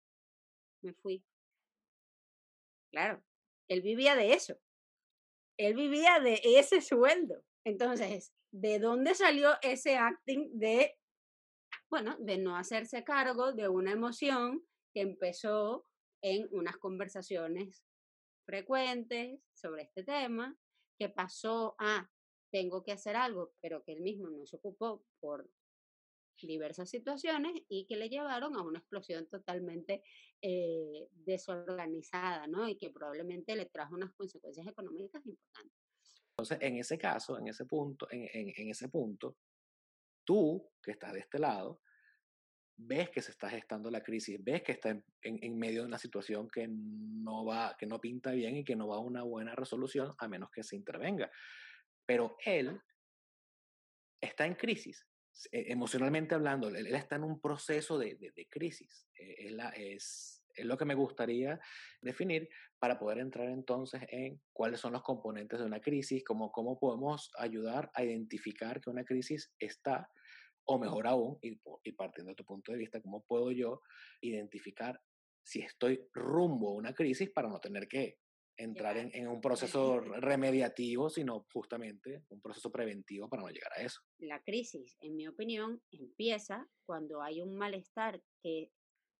me 0.82 0.94
fui. 0.94 1.24
Claro, 2.92 3.24
él 3.68 3.82
vivía 3.82 4.16
de 4.16 4.34
eso. 4.34 4.56
Él 5.58 5.76
vivía 5.76 6.20
de 6.20 6.42
ese 6.44 6.82
sueldo. 6.82 7.44
Entonces, 7.66 8.34
¿de 8.52 8.80
dónde 8.80 9.16
salió 9.16 9.56
ese 9.62 9.98
acting 9.98 10.50
de, 10.54 10.96
bueno, 11.90 12.16
de 12.20 12.38
no 12.38 12.56
hacerse 12.56 13.04
cargo 13.04 13.54
de 13.54 13.68
una 13.68 13.92
emoción 13.92 14.64
que 14.94 15.02
empezó 15.02 15.86
en 16.22 16.48
unas 16.52 16.78
conversaciones 16.78 17.84
frecuentes 18.46 19.40
sobre 19.54 19.84
este 19.84 20.04
tema, 20.04 20.58
que 20.98 21.10
pasó 21.10 21.76
a 21.80 22.10
tengo 22.52 22.84
que 22.84 22.92
hacer 22.92 23.16
algo, 23.16 23.54
pero 23.62 23.84
que 23.84 23.94
él 23.94 24.02
mismo 24.02 24.30
no 24.30 24.46
se 24.46 24.58
ocupó 24.58 25.04
por 25.20 25.50
diversas 26.42 26.90
situaciones 26.90 27.54
y 27.68 27.86
que 27.88 27.96
le 27.96 28.10
llevaron 28.10 28.56
a 28.56 28.62
una 28.62 28.80
explosión 28.80 29.28
totalmente 29.28 30.04
eh, 30.42 31.08
desorganizada, 31.12 32.48
¿no? 32.48 32.68
Y 32.68 32.78
que 32.78 32.90
probablemente 32.90 33.56
le 33.56 33.66
trajo 33.66 33.96
unas 33.96 34.14
consecuencias 34.14 34.68
económicas 34.68 35.26
importantes. 35.26 35.80
Entonces, 36.32 36.58
en 36.62 36.78
ese 36.78 36.98
caso, 36.98 37.38
en 37.38 37.48
ese 37.48 37.66
punto, 37.66 38.08
en, 38.12 38.28
en, 38.56 38.70
ese 38.70 38.90
punto, 38.90 39.38
tú 40.26 40.70
que 40.82 40.92
estás 40.92 41.14
de 41.14 41.20
este 41.20 41.40
lado, 41.40 41.82
ves 42.76 43.10
que 43.10 43.22
se 43.22 43.32
está 43.32 43.50
gestando 43.50 43.90
la 43.90 44.02
crisis, 44.02 44.44
ves 44.44 44.64
que 44.64 44.74
está 44.74 44.90
en, 44.90 45.04
en, 45.22 45.58
medio 45.58 45.82
de 45.82 45.88
una 45.88 45.98
situación 45.98 46.50
que 46.50 46.68
no 46.68 47.46
va, 47.46 47.76
que 47.78 47.86
no 47.86 48.00
pinta 48.00 48.32
bien 48.32 48.58
y 48.58 48.64
que 48.64 48.76
no 48.76 48.88
va 48.88 48.98
a 48.98 49.00
una 49.00 49.24
buena 49.24 49.56
resolución 49.56 50.14
a 50.18 50.28
menos 50.28 50.50
que 50.52 50.64
se 50.64 50.76
intervenga. 50.76 51.32
Pero 52.06 52.36
él 52.46 52.82
está 54.20 54.46
en 54.46 54.56
crisis, 54.56 55.06
e, 55.52 55.72
emocionalmente 55.72 56.36
hablando, 56.36 56.70
él, 56.70 56.88
está 56.88 57.16
en 57.16 57.24
un 57.24 57.40
proceso 57.40 57.98
de, 57.98 58.16
de, 58.16 58.48
crisis. 58.50 59.08
Eh, 59.18 59.56
es, 59.76 60.44
es 60.56 60.66
lo 60.66 60.78
que 60.78 60.86
me 60.86 60.96
gustaría 60.96 61.60
definir 62.02 62.50
para 62.80 63.00
poder 63.00 63.20
entrar 63.20 63.50
entonces 63.50 64.02
en 64.10 64.42
cuáles 64.52 64.80
son 64.80 64.94
los 64.94 65.04
componentes 65.04 65.60
de 65.60 65.66
una 65.66 65.80
crisis, 65.80 66.24
cómo, 66.24 66.52
cómo 66.52 66.80
podemos 66.80 67.32
ayudar 67.38 67.92
a 67.94 68.04
identificar 68.04 68.82
que 68.82 68.90
una 68.90 69.04
crisis 69.04 69.52
está, 69.60 70.10
o 70.66 70.80
mejor 70.80 71.08
aún, 71.08 71.38
y, 71.42 71.60
y 71.84 71.92
partiendo 71.94 72.32
de 72.32 72.36
tu 72.36 72.46
punto 72.46 72.72
de 72.72 72.78
vista, 72.78 73.02
cómo 73.02 73.24
puedo 73.24 73.52
yo 73.52 73.82
identificar 74.22 75.00
si 75.44 75.62
estoy 75.62 76.00
rumbo 76.14 76.70
a 76.70 76.74
una 76.74 76.94
crisis 76.94 77.30
para 77.32 77.50
no 77.50 77.60
tener 77.60 77.88
que 77.88 78.18
entrar 78.58 78.98
en, 78.98 79.10
en, 79.14 79.28
un 79.28 79.42
proceso 79.42 80.00
remediativo, 80.00 81.10
sino 81.10 81.46
justamente 81.52 82.24
un 82.30 82.40
proceso 82.40 82.72
preventivo 82.72 83.28
para 83.28 83.42
no 83.42 83.50
llegar 83.50 83.72
a 83.76 83.82
eso. 83.82 84.00
La 84.20 84.42
crisis, 84.44 84.96
en 85.02 85.16
mi 85.16 85.28
opinión, 85.28 85.82
empieza 85.92 86.70
cuando 86.86 87.22
hay 87.22 87.42
un 87.42 87.56
malestar 87.56 88.22
que 88.42 88.72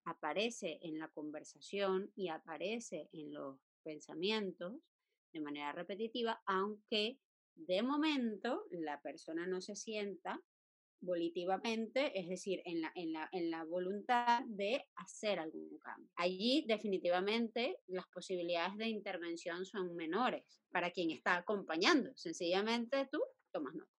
aparece 0.04 0.78
en 0.82 0.98
la 0.98 1.08
conversación 1.08 2.12
y 2.14 2.28
aparece 2.28 3.08
en 3.12 3.32
los 3.32 3.58
pensamientos 3.82 4.76
de 5.32 5.40
manera 5.40 5.72
repetitiva, 5.72 6.40
aunque 6.46 7.18
de 7.54 7.82
momento 7.82 8.66
la 8.70 9.00
persona 9.00 9.46
no 9.46 9.60
se 9.60 9.74
sienta 9.74 10.40
volitivamente, 11.00 12.18
es 12.18 12.28
decir, 12.28 12.62
en 12.64 12.80
la, 12.80 12.92
en 12.94 13.12
la, 13.12 13.28
en 13.32 13.50
la 13.50 13.64
voluntad 13.64 14.42
de 14.46 14.86
hacer 14.96 15.38
algún 15.38 15.78
cambio. 15.78 16.10
Allí 16.16 16.64
definitivamente 16.66 17.78
las 17.86 18.06
posibilidades 18.08 18.76
de 18.76 18.88
intervención 18.88 19.66
son 19.66 19.94
menores 19.94 20.62
para 20.70 20.90
quien 20.90 21.10
está 21.10 21.36
acompañando. 21.36 22.10
Sencillamente 22.16 23.08
tú 23.10 23.20
tomas 23.52 23.74
nota 23.74 23.90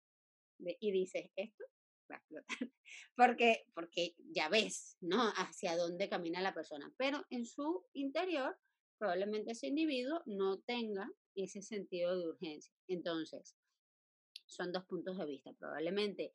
y 0.80 0.92
dices, 0.92 1.30
esto 1.36 1.66
a 2.10 2.16
explotar. 2.16 2.58
Porque, 3.16 3.66
porque 3.74 4.16
ya 4.32 4.50
ves, 4.50 4.98
¿no? 5.02 5.18
Hacia 5.38 5.76
dónde 5.76 6.10
camina 6.10 6.42
la 6.42 6.54
persona. 6.54 6.94
Pero 6.98 7.26
en 7.30 7.46
su 7.46 7.86
interior, 7.94 8.58
probablemente 8.98 9.54
ese 9.54 9.68
individuo 9.68 10.22
no 10.26 10.60
tenga 10.60 11.10
ese 11.34 11.62
sentido 11.62 12.18
de 12.18 12.28
urgencia. 12.28 12.74
Entonces, 12.88 13.56
son 14.46 14.72
dos 14.72 14.86
puntos 14.86 15.18
de 15.18 15.26
vista. 15.26 15.54
Probablemente 15.54 16.34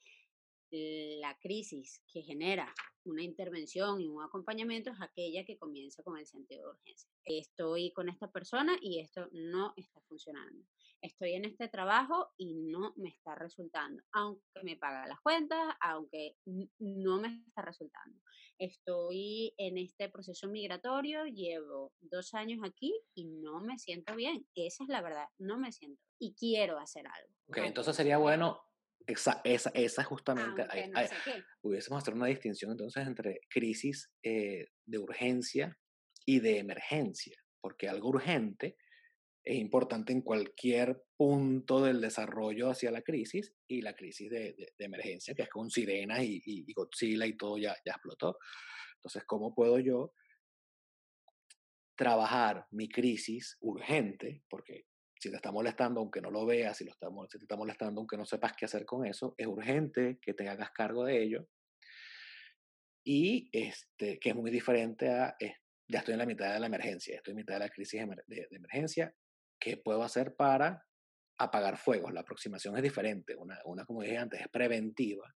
la 0.71 1.37
crisis 1.41 2.03
que 2.13 2.23
genera 2.23 2.73
una 3.05 3.23
intervención 3.23 4.01
y 4.01 4.09
un 4.09 4.23
acompañamiento 4.23 4.91
es 4.91 5.01
aquella 5.01 5.45
que 5.45 5.59
comienza 5.59 6.03
con 6.03 6.19
el 6.19 6.27
sentido 6.27 6.63
de 6.63 6.73
urgencia. 6.75 7.11
Estoy 7.25 7.93
con 7.93 8.09
esta 8.09 8.31
persona 8.31 8.77
y 8.81 9.01
esto 9.01 9.29
no 9.33 9.73
está 9.77 10.01
funcionando. 10.03 10.65
Estoy 11.01 11.33
en 11.33 11.47
este 11.47 11.69
trabajo 11.69 12.29
y 12.37 12.55
no 12.55 12.93
me 12.97 13.09
está 13.09 13.35
resultando, 13.35 14.03
aunque 14.13 14.63
me 14.63 14.77
paga 14.77 15.07
las 15.07 15.21
cuentas, 15.21 15.59
aunque 15.81 16.37
no 16.79 17.21
me 17.21 17.43
está 17.47 17.63
resultando. 17.63 18.21
Estoy 18.59 19.55
en 19.57 19.79
este 19.79 20.11
proceso 20.11 20.49
migratorio, 20.49 21.25
llevo 21.25 21.95
dos 22.01 22.35
años 22.35 22.61
aquí 22.63 22.95
y 23.15 23.25
no 23.25 23.61
me 23.61 23.79
siento 23.79 24.15
bien. 24.15 24.47
Esa 24.55 24.85
es 24.85 24.91
la 24.91 25.01
verdad, 25.01 25.27
no 25.39 25.59
me 25.59 25.73
siento 25.73 26.03
y 26.19 26.35
quiero 26.35 26.79
hacer 26.79 27.07
algo. 27.07 27.35
Ok, 27.49 27.59
entonces 27.59 27.97
sería 27.97 28.19
bueno 28.19 28.61
esa, 29.07 29.41
esa, 29.45 29.71
esa 29.71 30.05
justamente, 30.05 30.67
hubiésemos 31.63 32.03
hacer 32.03 32.15
una 32.15 32.27
distinción 32.27 32.73
entonces 32.73 33.07
entre 33.07 33.41
crisis 33.49 34.11
eh, 34.23 34.69
de 34.85 34.99
urgencia 34.99 35.77
y 36.25 36.41
de 36.41 36.59
emergencia, 36.59 37.37
porque 37.61 37.89
algo 37.89 38.11
urgente 38.11 38.77
es 39.43 39.57
importante 39.57 40.13
en 40.13 40.21
cualquier 40.21 41.03
punto 41.17 41.83
del 41.83 42.01
desarrollo 42.01 42.71
hacia 42.71 42.91
la 42.91 43.03
crisis 43.03 43.55
y 43.67 43.81
la 43.81 43.95
crisis 43.95 44.31
de, 44.31 44.55
de, 44.55 44.85
emergencia, 44.85 45.35
que 45.35 45.43
es 45.43 45.49
con 45.49 45.71
sirenas 45.71 46.23
y, 46.23 46.43
y, 46.45 46.73
Godzilla 46.75 47.27
y 47.27 47.37
todo 47.37 47.57
ya, 47.57 47.75
ya 47.85 47.93
explotó. 47.93 48.39
Entonces, 48.97 49.25
¿cómo 49.25 49.55
puedo 49.55 49.79
yo 49.79 50.13
trabajar 51.97 52.67
mi 52.71 52.89
crisis 52.89 53.57
urgente? 53.61 54.43
Porque 54.49 54.85
si 55.21 55.29
te 55.29 55.37
está 55.37 55.53
molestando, 55.53 56.01
aunque 56.01 56.23
no 56.23 56.31
lo 56.31 56.47
veas, 56.47 56.79
si, 56.79 56.85
lo 56.85 56.93
está, 56.93 57.09
si 57.31 57.39
te 57.39 57.45
está 57.45 57.57
molestando, 57.57 58.01
aunque 58.01 58.17
no 58.17 58.25
sepas 58.25 58.55
qué 58.55 58.65
hacer 58.65 58.87
con 58.87 59.05
eso, 59.05 59.35
es 59.37 59.47
urgente 59.47 60.19
que 60.21 60.33
te 60.33 60.49
hagas 60.49 60.71
cargo 60.71 61.05
de 61.05 61.23
ello. 61.23 61.47
Y 63.05 63.51
este, 63.53 64.19
que 64.19 64.31
es 64.31 64.35
muy 64.35 64.51
diferente 64.51 65.11
a, 65.11 65.37
ya 65.89 65.99
estoy 65.99 66.13
en 66.13 66.19
la 66.19 66.27
mitad 66.27 66.55
de 66.55 66.61
la 66.61 66.67
emergencia, 66.67 67.17
estoy 67.17 67.33
en 67.33 67.37
mitad 67.37 67.55
de 67.55 67.61
la 67.61 67.69
crisis 67.69 68.01
de, 68.01 68.47
de, 68.49 68.57
emergencia, 68.57 69.15
¿qué 69.59 69.77
puedo 69.77 70.03
hacer 70.03 70.35
para 70.37 70.87
apagar 71.39 71.77
fuegos? 71.77 72.15
La 72.15 72.21
aproximación 72.21 72.77
es 72.79 72.83
diferente. 72.83 73.37
Una, 73.37 73.59
una, 73.67 73.85
como 73.85 74.03
dije 74.03 74.17
antes, 74.17 74.41
es 74.41 74.49
preventiva 74.49 75.35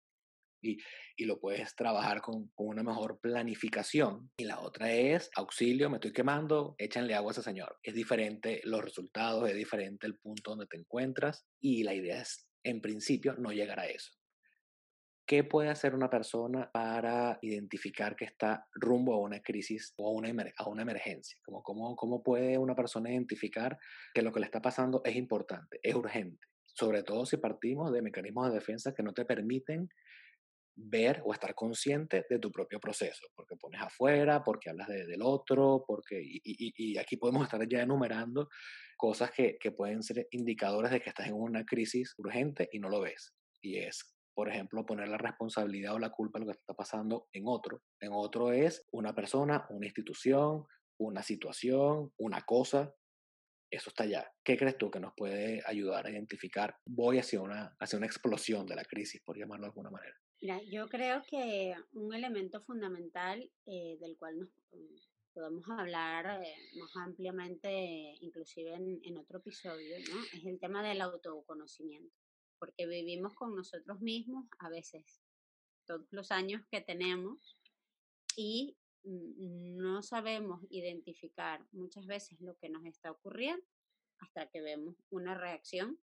y, 0.61 0.77
y 1.17 1.25
lo 1.25 1.39
puedes 1.39 1.75
trabajar 1.75 2.21
con, 2.21 2.49
con, 2.49 2.67
una 2.67 2.83
mejor 2.83 3.19
planificación. 3.19 4.31
Y 4.37 4.45
la 4.45 4.59
otra 4.59 4.91
es 4.91 5.29
auxilio, 5.35 5.89
me 5.89 5.97
estoy 5.97 6.13
quemando, 6.13 6.75
échanle 6.77 7.15
agua 7.15 7.31
a 7.31 7.33
ese 7.33 7.43
señor. 7.43 7.77
Es 7.83 7.93
diferente 7.93 8.61
los 8.63 8.83
resultados, 8.83 9.49
es 9.49 9.55
diferente 9.55 10.07
el 10.07 10.17
punto 10.17 10.51
donde 10.51 10.67
te 10.67 10.77
encuentras 10.77 11.45
y 11.59 11.83
la 11.83 11.93
idea 11.93 12.21
es, 12.21 12.47
en 12.63 12.81
principio, 12.81 13.35
no 13.37 13.51
llegar 13.51 13.79
a 13.79 13.87
eso. 13.87 14.11
¿Qué 15.25 15.43
puede 15.43 15.69
hacer 15.69 15.95
una 15.95 16.09
persona 16.09 16.69
para 16.73 17.39
identificar 17.41 18.15
que 18.15 18.25
está 18.25 18.67
rumbo 18.73 19.13
a 19.13 19.19
una 19.19 19.41
crisis 19.41 19.93
o 19.97 20.09
a 20.09 20.11
una, 20.11 20.29
a 20.57 20.67
una 20.67 20.81
emergencia? 20.81 21.39
¿Cómo, 21.45 21.63
cómo, 21.63 21.95
¿Cómo 21.95 22.21
puede 22.21 22.57
una 22.57 22.75
persona 22.75 23.11
identificar 23.11 23.77
que 24.13 24.23
lo 24.23 24.33
que 24.33 24.41
le 24.41 24.45
está 24.45 24.61
pasando 24.61 25.01
es 25.05 25.15
importante, 25.15 25.79
es 25.83 25.95
urgente? 25.95 26.45
Sobre 26.65 27.03
todo 27.03 27.25
si 27.25 27.37
partimos 27.37 27.93
de 27.93 28.01
mecanismos 28.01 28.49
de 28.49 28.55
defensa 28.55 28.93
que 28.93 29.03
no 29.03 29.13
te 29.13 29.23
permiten 29.23 29.89
ver 30.75 31.21
o 31.25 31.33
estar 31.33 31.53
consciente 31.53 32.25
de 32.29 32.39
tu 32.39 32.51
propio 32.51 32.79
proceso, 32.79 33.27
porque 33.35 33.55
pones 33.55 33.81
afuera, 33.81 34.43
porque 34.43 34.69
hablas 34.69 34.87
de, 34.87 35.05
del 35.05 35.21
otro, 35.21 35.83
porque, 35.85 36.21
y, 36.21 36.41
y, 36.43 36.73
y, 36.75 36.97
aquí 36.97 37.17
podemos 37.17 37.43
estar 37.43 37.67
ya 37.67 37.81
enumerando 37.81 38.49
cosas 38.97 39.31
que, 39.31 39.57
que 39.59 39.71
pueden 39.71 40.03
ser 40.03 40.27
indicadores 40.31 40.91
de 40.91 41.01
que 41.01 41.09
estás 41.09 41.27
en 41.27 41.33
una 41.33 41.65
crisis 41.65 42.13
urgente 42.17 42.69
y 42.71 42.79
no 42.79 42.89
lo 42.89 43.01
ves. 43.01 43.33
Y 43.61 43.77
es, 43.77 44.15
por 44.33 44.49
ejemplo, 44.49 44.85
poner 44.85 45.07
la 45.07 45.17
responsabilidad 45.17 45.93
o 45.95 45.99
la 45.99 46.11
culpa 46.11 46.39
de 46.39 46.45
lo 46.45 46.51
que 46.51 46.59
está 46.59 46.73
pasando 46.73 47.27
en 47.33 47.43
otro. 47.45 47.81
En 47.99 48.11
otro 48.13 48.51
es 48.51 48.87
una 48.91 49.13
persona, 49.13 49.65
una 49.69 49.85
institución, 49.85 50.65
una 50.97 51.23
situación, 51.23 52.11
una 52.17 52.41
cosa. 52.41 52.93
Eso 53.71 53.89
está 53.89 54.03
allá. 54.03 54.31
¿Qué 54.43 54.57
crees 54.57 54.77
tú 54.77 54.91
que 54.91 54.99
nos 54.99 55.13
puede 55.15 55.61
ayudar 55.65 56.05
a 56.05 56.11
identificar? 56.11 56.75
Voy 56.85 57.19
hacia 57.19 57.41
una, 57.41 57.75
hacia 57.79 57.97
una 57.97 58.05
explosión 58.05 58.65
de 58.65 58.75
la 58.75 58.83
crisis, 58.83 59.21
por 59.23 59.37
llamarlo 59.37 59.63
de 59.63 59.69
alguna 59.69 59.89
manera. 59.89 60.15
Mira, 60.41 60.59
yo 60.63 60.89
creo 60.89 61.21
que 61.29 61.75
un 61.93 62.15
elemento 62.15 62.61
fundamental 62.61 63.47
eh, 63.67 63.97
del 63.99 64.17
cual 64.17 64.39
nos 64.39 64.49
mm, 64.71 64.95
podemos 65.35 65.63
hablar 65.69 66.41
eh, 66.43 66.55
más 66.79 66.95
ampliamente, 66.95 68.17
inclusive 68.21 68.73
en, 68.73 68.99
en, 69.03 69.19
otro 69.19 69.37
episodio, 69.37 69.97
¿no? 69.99 70.19
es 70.33 70.43
el 70.43 70.59
tema 70.59 70.81
del 70.81 71.01
autoconocimiento, 71.01 72.15
porque 72.57 72.87
vivimos 72.87 73.35
con 73.35 73.55
nosotros 73.55 74.01
mismos 74.01 74.47
a 74.57 74.69
veces 74.69 75.21
todos 75.85 76.07
los 76.09 76.31
años 76.31 76.65
que 76.71 76.81
tenemos 76.81 77.55
y 78.35 78.75
mm, 79.03 79.77
no 79.77 80.01
sabemos 80.01 80.65
identificar 80.71 81.63
muchas 81.71 82.07
veces 82.07 82.41
lo 82.41 82.57
que 82.57 82.69
nos 82.69 82.83
está 82.85 83.11
ocurriendo 83.11 83.63
hasta 84.17 84.49
que 84.49 84.61
vemos 84.61 84.95
una 85.11 85.35
reacción 85.35 85.99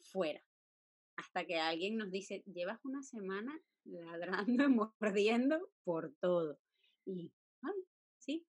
fuera 0.00 0.42
hasta 1.16 1.44
que 1.44 1.58
alguien 1.58 1.96
nos 1.96 2.10
dice, 2.10 2.42
llevas 2.46 2.80
una 2.84 3.02
semana 3.02 3.60
ladrando 3.84 4.64
y 4.64 4.68
mordiendo 5.00 5.70
por 5.84 6.14
todo. 6.20 6.58
Y, 7.06 7.32
ay, 7.62 7.84
sí, 8.18 8.46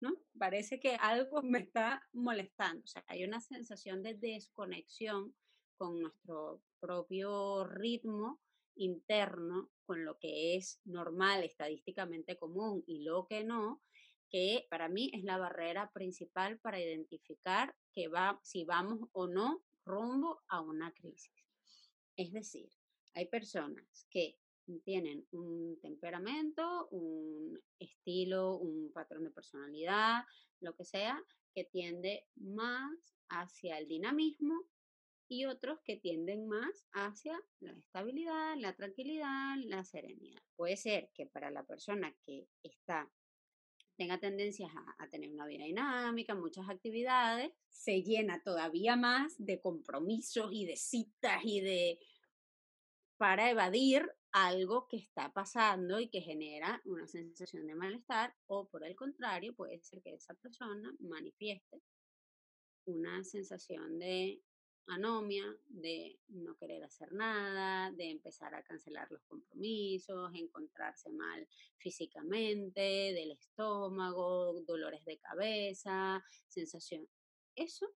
¿no? 0.00 0.16
Parece 0.38 0.80
que 0.80 0.94
algo 0.96 1.42
me 1.42 1.60
está 1.60 2.06
molestando. 2.12 2.82
O 2.84 2.86
sea, 2.86 3.04
hay 3.06 3.24
una 3.24 3.40
sensación 3.40 4.02
de 4.02 4.14
desconexión 4.14 5.34
con 5.76 6.00
nuestro 6.00 6.62
propio 6.80 7.64
ritmo 7.64 8.40
interno, 8.76 9.70
con 9.84 10.04
lo 10.04 10.18
que 10.18 10.56
es 10.56 10.80
normal, 10.84 11.42
estadísticamente 11.42 12.38
común 12.38 12.82
y 12.86 13.02
lo 13.02 13.26
que 13.26 13.44
no, 13.44 13.82
que 14.30 14.66
para 14.70 14.88
mí 14.88 15.10
es 15.12 15.24
la 15.24 15.38
barrera 15.38 15.90
principal 15.92 16.58
para 16.60 16.80
identificar 16.80 17.74
que 17.92 18.08
va, 18.08 18.40
si 18.42 18.64
vamos 18.64 19.00
o 19.12 19.26
no 19.26 19.62
rumbo 19.84 20.42
a 20.48 20.60
una 20.60 20.92
crisis. 20.92 21.39
Es 22.20 22.32
decir, 22.32 22.68
hay 23.14 23.24
personas 23.28 24.06
que 24.10 24.36
tienen 24.84 25.26
un 25.30 25.80
temperamento, 25.80 26.86
un 26.90 27.58
estilo, 27.78 28.58
un 28.58 28.92
patrón 28.92 29.24
de 29.24 29.30
personalidad, 29.30 30.24
lo 30.60 30.76
que 30.76 30.84
sea, 30.84 31.18
que 31.54 31.64
tiende 31.64 32.26
más 32.36 33.16
hacia 33.30 33.78
el 33.78 33.88
dinamismo 33.88 34.66
y 35.28 35.46
otros 35.46 35.80
que 35.82 35.96
tienden 35.96 36.46
más 36.46 36.86
hacia 36.92 37.40
la 37.60 37.72
estabilidad, 37.72 38.54
la 38.58 38.76
tranquilidad, 38.76 39.56
la 39.64 39.82
serenidad. 39.82 40.42
Puede 40.56 40.76
ser 40.76 41.10
que 41.14 41.24
para 41.24 41.50
la 41.50 41.64
persona 41.64 42.14
que 42.26 42.46
está 42.62 43.10
tenga 44.00 44.18
tendencias 44.18 44.72
a, 44.96 45.08
tener 45.08 45.30
una 45.30 45.44
vida 45.44 45.64
dinámica, 45.64 46.34
muchas 46.34 46.70
actividades, 46.70 47.52
se 47.68 48.02
llena 48.02 48.42
todavía 48.42 48.96
más 48.96 49.34
de 49.36 49.60
compromisos 49.60 50.50
y 50.54 50.64
de 50.64 50.76
citas 50.76 51.42
y 51.44 51.60
de 51.60 51.98
para 53.18 53.50
evadir 53.50 54.10
algo 54.32 54.88
que 54.88 54.96
está 54.96 55.34
pasando 55.34 56.00
y 56.00 56.08
que 56.08 56.22
genera 56.22 56.80
una 56.86 57.06
sensación 57.06 57.66
de 57.66 57.74
malestar 57.74 58.34
o 58.46 58.70
por 58.70 58.86
el 58.86 58.96
contrario 58.96 59.54
puede 59.54 59.78
ser 59.82 60.00
que 60.00 60.14
esa 60.14 60.32
persona 60.32 60.96
manifieste 61.00 61.82
una 62.86 63.22
sensación 63.22 63.98
de 63.98 64.40
anomia, 64.86 65.44
de 65.68 66.18
no 66.28 66.56
querer 66.56 66.82
hacer 66.84 67.12
nada, 67.12 67.92
de 67.92 68.10
empezar 68.10 68.54
a 68.54 68.62
cancelar 68.62 69.10
los 69.10 69.22
compromisos, 69.24 70.32
encontrarse 70.34 71.10
mal 71.10 71.46
físicamente, 71.78 72.80
del 72.80 73.32
estómago, 73.32 74.60
dolores 74.62 75.04
de 75.04 75.18
cabeza, 75.18 76.24
sensación. 76.48 77.06
Eso 77.54 77.94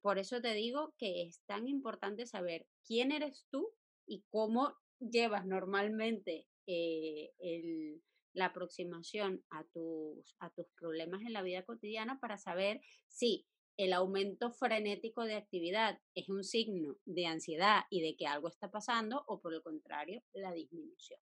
por 0.00 0.18
eso 0.18 0.40
te 0.40 0.54
digo 0.54 0.94
que 0.96 1.22
es 1.24 1.42
tan 1.44 1.68
importante 1.68 2.26
saber 2.26 2.66
quién 2.86 3.12
eres 3.12 3.46
tú 3.50 3.74
y 4.06 4.24
cómo 4.30 4.76
llevas 5.00 5.44
normalmente 5.46 6.46
eh, 6.66 7.32
el, 7.38 8.02
la 8.32 8.46
aproximación 8.46 9.44
a 9.50 9.64
tus, 9.64 10.36
a 10.38 10.50
tus 10.50 10.66
problemas 10.76 11.22
en 11.22 11.32
la 11.32 11.42
vida 11.42 11.64
cotidiana 11.64 12.20
para 12.20 12.38
saber 12.38 12.80
si 13.08 13.46
el 13.78 13.92
aumento 13.92 14.50
frenético 14.50 15.22
de 15.24 15.36
actividad 15.36 16.00
es 16.14 16.28
un 16.28 16.42
signo 16.42 16.96
de 17.06 17.26
ansiedad 17.26 17.84
y 17.90 18.02
de 18.02 18.16
que 18.16 18.26
algo 18.26 18.48
está 18.48 18.70
pasando 18.70 19.24
o 19.28 19.40
por 19.40 19.54
el 19.54 19.62
contrario, 19.62 20.20
la 20.32 20.52
disminución. 20.52 21.20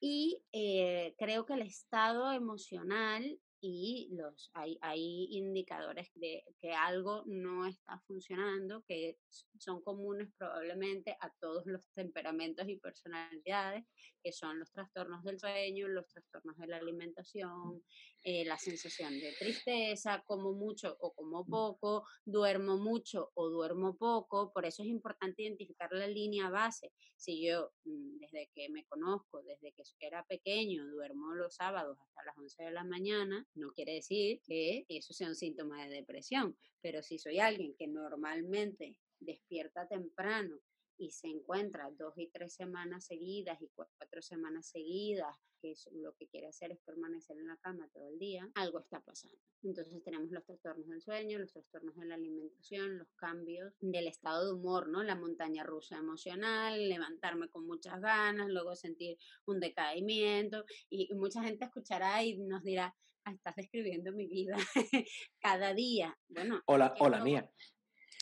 Y 0.00 0.42
eh, 0.52 1.14
creo 1.18 1.44
que 1.44 1.54
el 1.54 1.62
estado 1.62 2.30
emocional 2.30 3.40
y 3.60 4.10
los, 4.12 4.50
hay, 4.52 4.78
hay 4.82 5.26
indicadores 5.30 6.12
de 6.14 6.44
que 6.60 6.72
algo 6.72 7.24
no 7.26 7.66
está 7.66 7.98
funcionando, 8.06 8.84
que 8.86 9.16
son 9.58 9.82
comunes 9.82 10.28
probablemente 10.36 11.16
a 11.18 11.30
todos 11.40 11.64
los 11.64 11.88
temperamentos 11.94 12.68
y 12.68 12.76
personalidades, 12.76 13.86
que 14.22 14.32
son 14.32 14.58
los 14.58 14.70
trastornos 14.70 15.24
del 15.24 15.40
sueño, 15.40 15.88
los 15.88 16.06
trastornos 16.08 16.58
de 16.58 16.66
la 16.66 16.76
alimentación, 16.76 17.82
eh, 18.26 18.44
la 18.46 18.56
sensación 18.56 19.20
de 19.20 19.32
tristeza, 19.38 20.22
como 20.26 20.52
mucho 20.52 20.96
o 21.00 21.12
como 21.12 21.44
poco, 21.44 22.06
duermo 22.24 22.78
mucho 22.78 23.30
o 23.34 23.50
duermo 23.50 23.98
poco, 23.98 24.50
por 24.50 24.64
eso 24.64 24.82
es 24.82 24.88
importante 24.88 25.42
identificar 25.42 25.92
la 25.92 26.06
línea 26.06 26.48
base. 26.48 26.90
Si 27.16 27.46
yo 27.46 27.72
mm, 27.84 28.18
desde 28.20 28.50
que 28.54 28.70
me 28.70 28.86
conozco, 28.86 29.42
desde 29.42 29.72
que 29.72 29.84
era 30.00 30.24
pequeño, 30.24 30.86
duermo 30.88 31.34
los 31.34 31.54
sábados 31.54 31.98
hasta 32.00 32.24
las 32.24 32.38
11 32.38 32.64
de 32.64 32.70
la 32.70 32.84
mañana, 32.84 33.46
no 33.54 33.72
quiere 33.72 33.92
decir 33.92 34.40
que 34.46 34.86
eso 34.88 35.12
sea 35.12 35.28
un 35.28 35.36
síntoma 35.36 35.84
de 35.84 35.94
depresión, 35.94 36.56
pero 36.80 37.02
si 37.02 37.18
soy 37.18 37.40
alguien 37.40 37.74
que 37.78 37.88
normalmente 37.88 38.96
despierta 39.20 39.86
temprano 39.86 40.60
y 40.98 41.10
se 41.10 41.28
encuentra 41.28 41.90
dos 41.98 42.14
y 42.16 42.28
tres 42.28 42.54
semanas 42.54 43.06
seguidas 43.06 43.60
y 43.60 43.68
cuatro 43.74 44.22
semanas 44.22 44.66
seguidas, 44.66 45.36
que 45.60 45.74
lo 45.92 46.14
que 46.14 46.28
quiere 46.28 46.48
hacer 46.48 46.72
es 46.72 46.78
permanecer 46.80 47.38
en 47.38 47.48
la 47.48 47.56
cama 47.56 47.88
todo 47.92 48.08
el 48.08 48.18
día, 48.18 48.48
algo 48.54 48.80
está 48.80 49.00
pasando. 49.00 49.36
Entonces 49.62 50.02
tenemos 50.04 50.30
los 50.30 50.44
trastornos 50.44 50.88
del 50.88 51.00
sueño, 51.00 51.38
los 51.38 51.52
trastornos 51.52 51.96
de 51.96 52.06
la 52.06 52.14
alimentación, 52.16 52.98
los 52.98 53.08
cambios 53.16 53.72
del 53.80 54.06
estado 54.06 54.46
de 54.46 54.52
humor, 54.52 54.88
¿no? 54.88 55.02
La 55.02 55.16
montaña 55.16 55.64
rusa 55.64 55.96
emocional, 55.96 56.88
levantarme 56.88 57.48
con 57.48 57.66
muchas 57.66 58.00
ganas, 58.00 58.48
luego 58.48 58.74
sentir 58.76 59.16
un 59.46 59.60
decaimiento 59.60 60.64
y 60.90 61.12
mucha 61.14 61.42
gente 61.42 61.64
escuchará 61.64 62.22
y 62.22 62.36
nos 62.36 62.62
dirá, 62.62 62.94
ah, 63.24 63.32
estás 63.32 63.56
describiendo 63.56 64.12
mi 64.12 64.26
vida 64.26 64.56
cada 65.40 65.72
día. 65.72 66.16
Bueno, 66.28 66.62
hola, 66.66 66.94
hola 66.98 67.24
mía 67.24 67.50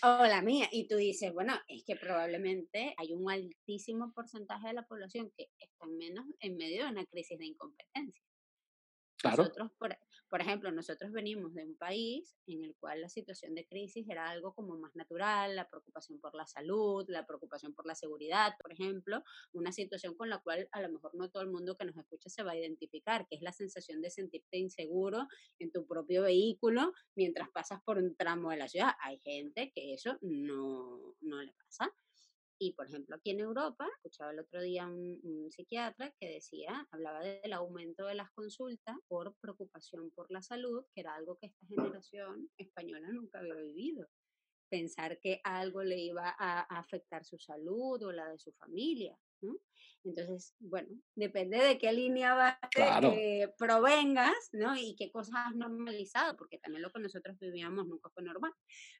o 0.03 0.27
la 0.27 0.43
mía. 0.43 0.69
Y 0.71 0.89
tú 0.89 0.97
dices, 0.97 1.33
bueno, 1.33 1.55
es 1.69 1.85
que 1.85 1.97
probablemente 1.97 2.95
hay 2.97 3.13
un 3.13 3.31
altísimo 3.31 4.13
porcentaje 4.13 4.69
de 4.69 4.75
la 4.75 4.87
población 4.87 5.33
que 5.37 5.49
está 5.59 5.87
menos 5.87 6.27
en 6.41 6.57
medio 6.57 6.85
de 6.85 6.91
una 6.91 7.07
crisis 7.07 7.39
de 7.39 7.47
incompetencia. 7.47 8.23
Nosotros, 9.25 9.71
por, 9.79 9.97
por, 10.33 10.41
ejemplo, 10.41 10.73
nosotros 10.73 11.13
venimos 11.13 11.53
de 11.53 11.63
un 11.63 11.77
país 11.77 12.35
en 12.47 12.65
el 12.65 12.75
cual 12.77 13.03
la 13.03 13.11
situación 13.11 13.55
de 13.55 13.67
crisis 13.67 14.09
era 14.09 14.31
algo 14.31 14.55
como 14.55 14.79
más 14.79 14.97
natural, 14.97 15.55
la 15.55 15.69
preocupación 15.69 16.19
por 16.21 16.35
la 16.35 16.47
salud, 16.47 17.05
la 17.09 17.27
preocupación 17.27 17.75
por 17.75 17.87
la 17.87 17.95
seguridad, 17.95 18.55
por 18.59 18.73
ejemplo, 18.73 19.23
una 19.53 19.73
situación 19.73 20.15
con 20.15 20.31
la 20.31 20.39
cual 20.39 20.71
a 20.73 20.81
lo 20.81 20.89
mejor 20.89 21.15
no 21.15 21.29
todo 21.29 21.43
el 21.43 21.51
mundo 21.51 21.77
que 21.77 21.85
nos 21.85 21.99
escucha 21.99 22.31
se 22.31 22.43
va 22.43 22.53
a 22.53 22.57
identificar, 22.57 23.27
que 23.29 23.37
es 23.37 23.43
la 23.43 23.53
sensación 23.53 24.01
de 24.01 24.09
sentirte 24.09 24.57
inseguro 24.57 25.29
en 25.59 25.71
tu 25.71 25.87
propio 25.87 26.23
vehículo 26.23 26.95
mientras 27.15 27.51
pasas 27.51 27.83
por 27.85 27.99
un 27.99 28.17
tramo 28.17 28.51
de 28.51 28.57
la 28.57 28.69
ciudad. 28.69 28.93
Hay 29.03 29.21
gente 29.21 29.71
que 29.75 29.93
eso 29.93 30.17
no, 30.23 31.15
no 31.21 31.43
le 31.43 31.53
pasa. 31.53 31.95
Y, 32.65 32.75
por 32.75 32.87
ejemplo, 32.87 33.17
aquí 33.17 33.31
en 33.31 33.41
Europa, 33.41 33.89
escuchaba 33.97 34.31
el 34.31 34.39
otro 34.39 34.63
día 34.63 34.87
un, 34.87 35.51
psiquiatra 35.51 36.15
que 36.21 36.29
decía, 36.29 36.87
hablaba 36.93 37.19
del 37.19 37.53
aumento 37.55 38.07
de 38.07 38.15
las 38.15 38.31
consultas 38.31 38.97
por 39.09 39.35
preocupación 39.41 40.13
por 40.13 40.31
la 40.31 40.43
salud, 40.43 40.85
que 40.95 41.01
era 41.01 41.17
algo 41.17 41.37
que 41.39 41.47
esta 41.47 41.67
generación 41.67 42.49
española 42.57 43.09
nunca 43.11 43.41
había 43.41 43.57
vivido. 43.57 44.07
Pensar 44.71 45.19
que 45.19 45.41
algo 45.43 45.83
le 45.83 45.99
iba 45.99 46.37
a, 46.39 46.61
afectar 46.79 47.25
su 47.25 47.37
salud 47.37 48.01
o 48.01 48.13
la 48.13 48.29
de 48.29 48.39
su 48.39 48.53
familia. 48.53 49.19
¿No? 49.43 49.57
Entonces, 50.05 50.55
bueno, 50.59 50.89
depende 51.15 51.59
de 51.59 51.79
qué 51.79 51.93
línea 51.93 52.35
vas, 52.35 52.57
eh, 52.77 53.49
provengas, 53.57 54.35
¿no? 54.53 54.77
Y 54.77 54.97
qué 54.97 55.13
cosas 55.13 55.35
has 55.47 55.55
normalizado, 55.55 56.37
porque 56.37 56.59
también 56.59 56.83
lo 56.83 56.91
que 56.91 57.01
nosotros 57.01 57.39
vivíamos 57.39 57.87
nunca 57.87 58.11
fue 58.11 58.25
normal. 58.25 58.53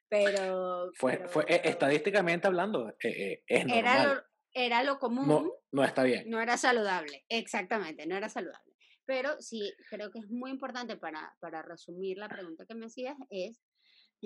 Pero. 0.07 0.91
Fue, 0.95 1.27
fue 1.27 1.43
eh, 1.49 1.61
estadísticamente 1.65 2.47
hablando, 2.47 2.95
eh, 3.03 3.43
es 3.45 3.65
normal. 3.65 3.79
Era 3.79 4.13
lo, 4.13 4.21
era 4.53 4.83
lo 4.83 4.99
común. 4.99 5.27
No, 5.27 5.51
no 5.71 5.83
está 5.83 6.03
bien. 6.03 6.29
No 6.29 6.39
era 6.39 6.57
saludable, 6.57 7.25
exactamente, 7.27 8.05
no 8.05 8.15
era 8.15 8.29
saludable. 8.29 8.73
Pero 9.05 9.41
sí, 9.41 9.73
creo 9.89 10.09
que 10.09 10.19
es 10.19 10.29
muy 10.29 10.51
importante 10.51 10.95
para, 10.95 11.35
para 11.41 11.61
resumir 11.61 12.17
la 12.17 12.29
pregunta 12.29 12.65
que 12.65 12.75
me 12.75 12.85
hacías, 12.85 13.17
es 13.29 13.61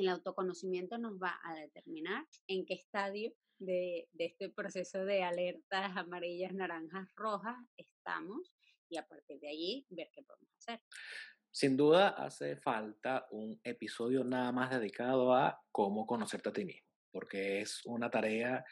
el 0.02 0.10
autoconocimiento 0.10 0.98
nos 0.98 1.18
va 1.18 1.40
a 1.44 1.56
determinar 1.56 2.26
en 2.48 2.66
qué 2.66 2.76
estadio 2.76 3.34
de, 3.60 4.08
de, 4.14 4.26
este 4.26 4.50
proceso 4.50 5.06
de 5.06 5.24
alertas 5.24 5.96
amarillas, 5.98 6.54
naranjas, 6.54 7.10
rojas 7.16 7.56
estamos 7.78 8.54
y 8.90 8.98
a 8.98 9.08
partir 9.08 9.40
de 9.40 9.50
allí 9.50 9.86
ver 9.90 10.10
qué 10.14 10.24
podemos 10.24 10.54
hacer. 10.58 10.82
Sin 11.52 11.76
duda 11.76 12.10
hace 12.10 12.58
falta 12.58 13.26
un 13.32 13.60
episodio 13.64 14.24
nada 14.24 14.52
más 14.52 14.70
dedicado 14.70 15.34
a 15.34 15.60
cómo 15.72 16.06
conocerte 16.06 16.50
a 16.50 16.54
ti 16.54 16.66
mismo, 16.66 16.88
porque 17.12 17.62
es 17.62 17.82
una 17.86 18.10
tarea 18.10 18.64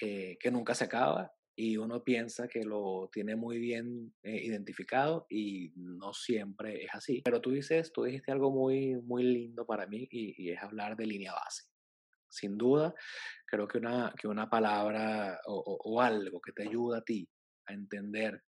eh, 0.00 0.36
que 0.40 0.50
nunca 0.50 0.74
se 0.74 0.84
acaba 0.84 1.32
y 1.54 1.76
uno 1.76 2.02
piensa 2.04 2.48
que 2.48 2.64
lo 2.64 3.08
tiene 3.12 3.36
muy 3.36 3.58
bien 3.58 4.14
eh, 4.22 4.44
identificado 4.44 5.26
y 5.30 5.72
no 5.76 6.12
siempre 6.12 6.84
es 6.84 6.90
así. 6.92 7.22
Pero 7.24 7.40
tú 7.40 7.52
dices, 7.52 7.92
tú 7.92 8.02
dijiste 8.02 8.32
algo 8.32 8.50
muy, 8.50 8.96
muy 8.96 9.22
lindo 9.22 9.64
para 9.64 9.86
mí 9.86 10.06
y, 10.10 10.34
y 10.42 10.50
es 10.50 10.62
hablar 10.62 10.96
de 10.96 11.06
línea 11.06 11.32
base 11.32 11.75
sin 12.28 12.56
duda, 12.56 12.94
creo 13.46 13.68
que 13.68 13.78
una, 13.78 14.12
que 14.18 14.28
una 14.28 14.48
palabra 14.48 15.40
o, 15.46 16.00
algo 16.00 16.40
que 16.40 16.52
te 16.52 16.64
ayuda 16.64 16.98
a 16.98 17.02
ti 17.02 17.28
a 17.66 17.72
entender 17.72 18.42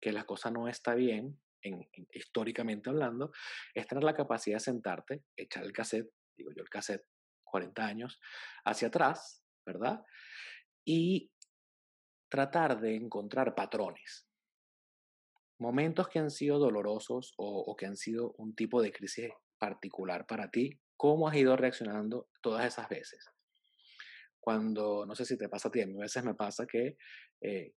que 0.00 0.12
la 0.12 0.24
cosa 0.24 0.50
no 0.50 0.68
está 0.68 0.94
bien, 0.94 1.40
en, 1.62 1.88
históricamente 2.12 2.90
hablando, 2.90 3.32
es 3.74 3.86
tener 3.86 4.04
la 4.04 4.14
capacidad 4.14 4.56
de 4.56 4.60
sentarte, 4.60 5.24
echar 5.36 5.64
el 5.64 5.72
cassette, 5.72 6.10
digo 6.36 6.52
yo 6.54 6.62
el 6.62 6.68
cassette, 6.68 7.04
40 7.44 7.84
años, 7.84 8.20
hacia 8.64 8.88
atrás, 8.88 9.42
¿verdad? 9.64 10.04
Y 10.84 11.30
tratar 12.28 12.80
de 12.80 12.96
encontrar 12.96 13.54
patrones. 13.54 14.26
Momentos 15.58 16.08
que 16.08 16.18
han 16.18 16.30
sido 16.30 16.58
dolorosos 16.58 17.32
o 17.38 17.74
que 17.76 17.86
han 17.86 17.96
sido 17.96 18.34
un 18.36 18.54
tipo 18.54 18.82
de 18.82 18.92
crisis 18.92 19.30
particular 19.58 20.26
para 20.26 20.50
ti 20.50 20.78
¿Cómo 20.96 21.28
has 21.28 21.36
ido 21.36 21.56
reaccionando 21.56 22.28
todas 22.40 22.66
esas 22.66 22.88
veces? 22.88 23.24
Cuando, 24.40 25.04
no 25.06 25.14
sé 25.14 25.24
si 25.24 25.36
te 25.36 25.48
pasa 25.48 25.68
a 25.68 25.72
ti, 25.72 25.80
a 25.80 25.86
mí 25.86 25.94
a 25.96 26.02
veces 26.02 26.24
me 26.24 26.34
pasa 26.34 26.66
que 26.66 26.96
eh, 27.40 27.74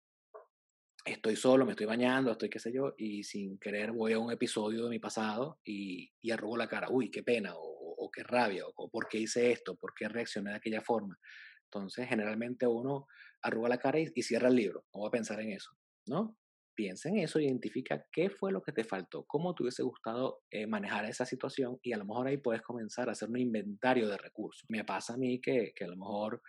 estoy 1.05 1.37
solo, 1.37 1.65
me 1.65 1.73
estoy 1.73 1.87
bañando, 1.87 2.33
estoy 2.33 2.51
qué 2.51 2.59
sé 2.59 2.73
yo, 2.73 2.95
y 2.97 3.23
sin 3.23 3.59
querer 3.59 3.93
voy 3.93 4.13
a 4.13 4.19
un 4.19 4.33
episodio 4.33 4.85
de 4.85 4.91
mi 4.91 4.99
pasado 4.99 5.61
y, 5.65 6.13
y 6.21 6.31
arrugo 6.31 6.57
la 6.57 6.69
cara, 6.69 6.89
uy, 6.91 7.11
qué 7.11 7.23
pena, 7.23 7.53
o, 7.57 8.11
qué 8.13 8.23
rabia, 8.23 8.65
o, 8.67 8.89
por 8.89 9.09
qué 9.09 9.19
hice 9.19 9.51
esto, 9.53 9.77
por 9.77 9.93
qué 9.95 10.09
reaccioné 10.09 10.51
de 10.51 10.57
aquella 10.57 10.81
forma. 10.81 11.19
Entonces, 11.65 12.09
generalmente 12.09 12.67
uno 12.67 13.07
arruga 13.43 13.69
la 13.69 13.79
cara 13.79 13.99
y, 14.01 14.11
y 14.15 14.23
cierra 14.23 14.49
el 14.49 14.57
libro, 14.57 14.85
no 14.95 15.03
va 15.03 15.09
a 15.09 15.11
pensar 15.13 15.41
en 15.41 15.53
eso, 15.53 15.71
¿no? 16.07 16.37
Piensa 16.77 17.09
en 17.09 17.19
eso, 17.19 17.41
identifica 17.41 18.05
qué 18.13 18.29
fue 18.29 18.53
lo 18.53 18.63
que 18.63 18.71
te 18.71 18.85
faltó, 18.85 19.25
cómo 19.27 19.55
te 19.55 19.63
hubiese 19.63 19.83
gustado 19.83 20.43
eh, 20.51 20.67
manejar 20.67 21.07
esa 21.07 21.25
situación 21.25 21.79
y 21.83 21.95
a 21.95 21.97
lo 21.97 22.05
mejor 22.05 22.29
ahí 22.29 22.37
puedes 22.37 22.61
comenzar 22.61 23.09
a 23.09 23.13
hacer 23.13 23.31
un 23.31 23.39
inventario 23.39 24.09
de 24.09 24.19
recursos. 24.19 24.65
Me 24.69 24.85
pasa 24.85 25.15
a 25.15 25.17
mí 25.17 25.41
que, 25.41 25.73
que 25.75 25.85
a 25.85 25.89
lo 25.89 25.97
mejor 25.97 26.43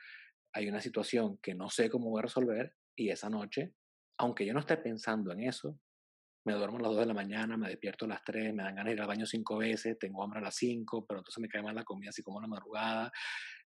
hay 0.53 0.67
una 0.67 0.81
situación 0.81 1.37
que 1.41 1.55
no 1.55 1.69
sé 1.69 1.89
cómo 1.89 2.09
voy 2.09 2.19
a 2.19 2.23
resolver 2.23 2.75
y 2.95 3.09
esa 3.09 3.29
noche, 3.29 3.73
aunque 4.19 4.45
yo 4.45 4.53
no 4.53 4.59
esté 4.59 4.75
pensando 4.77 5.31
en 5.31 5.43
eso, 5.43 5.79
me 6.47 6.53
duermo 6.53 6.77
a 6.77 6.81
las 6.81 6.91
2 6.91 6.99
de 7.01 7.05
la 7.05 7.13
mañana, 7.13 7.57
me 7.57 7.67
despierto 7.67 8.05
a 8.05 8.07
las 8.07 8.23
3, 8.23 8.53
me 8.53 8.63
dan 8.63 8.75
ganas 8.75 8.85
de 8.85 8.93
ir 8.93 9.01
al 9.01 9.07
baño 9.07 9.25
cinco 9.25 9.57
veces, 9.57 9.99
tengo 9.99 10.23
hambre 10.23 10.39
a 10.39 10.43
las 10.43 10.55
5, 10.55 11.05
pero 11.05 11.19
entonces 11.19 11.41
me 11.41 11.49
cae 11.49 11.61
mal 11.61 11.75
la 11.75 11.83
comida 11.83 12.09
así 12.09 12.23
como 12.23 12.37
una 12.37 12.47
madrugada, 12.47 13.11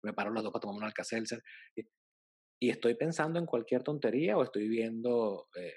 me 0.01 0.13
paro 0.13 0.31
a 0.31 0.33
las 0.33 0.43
2 0.43 0.51
para 0.53 0.61
tomar 0.61 0.77
un 0.77 0.83
alcacelser. 0.85 1.43
Y, 1.75 2.69
estoy 2.69 2.95
pensando 2.95 3.37
en 3.37 3.45
cualquier 3.45 3.83
tontería 3.83 4.37
o 4.37 4.43
estoy 4.43 4.67
viendo 4.67 5.47
eh, 5.57 5.73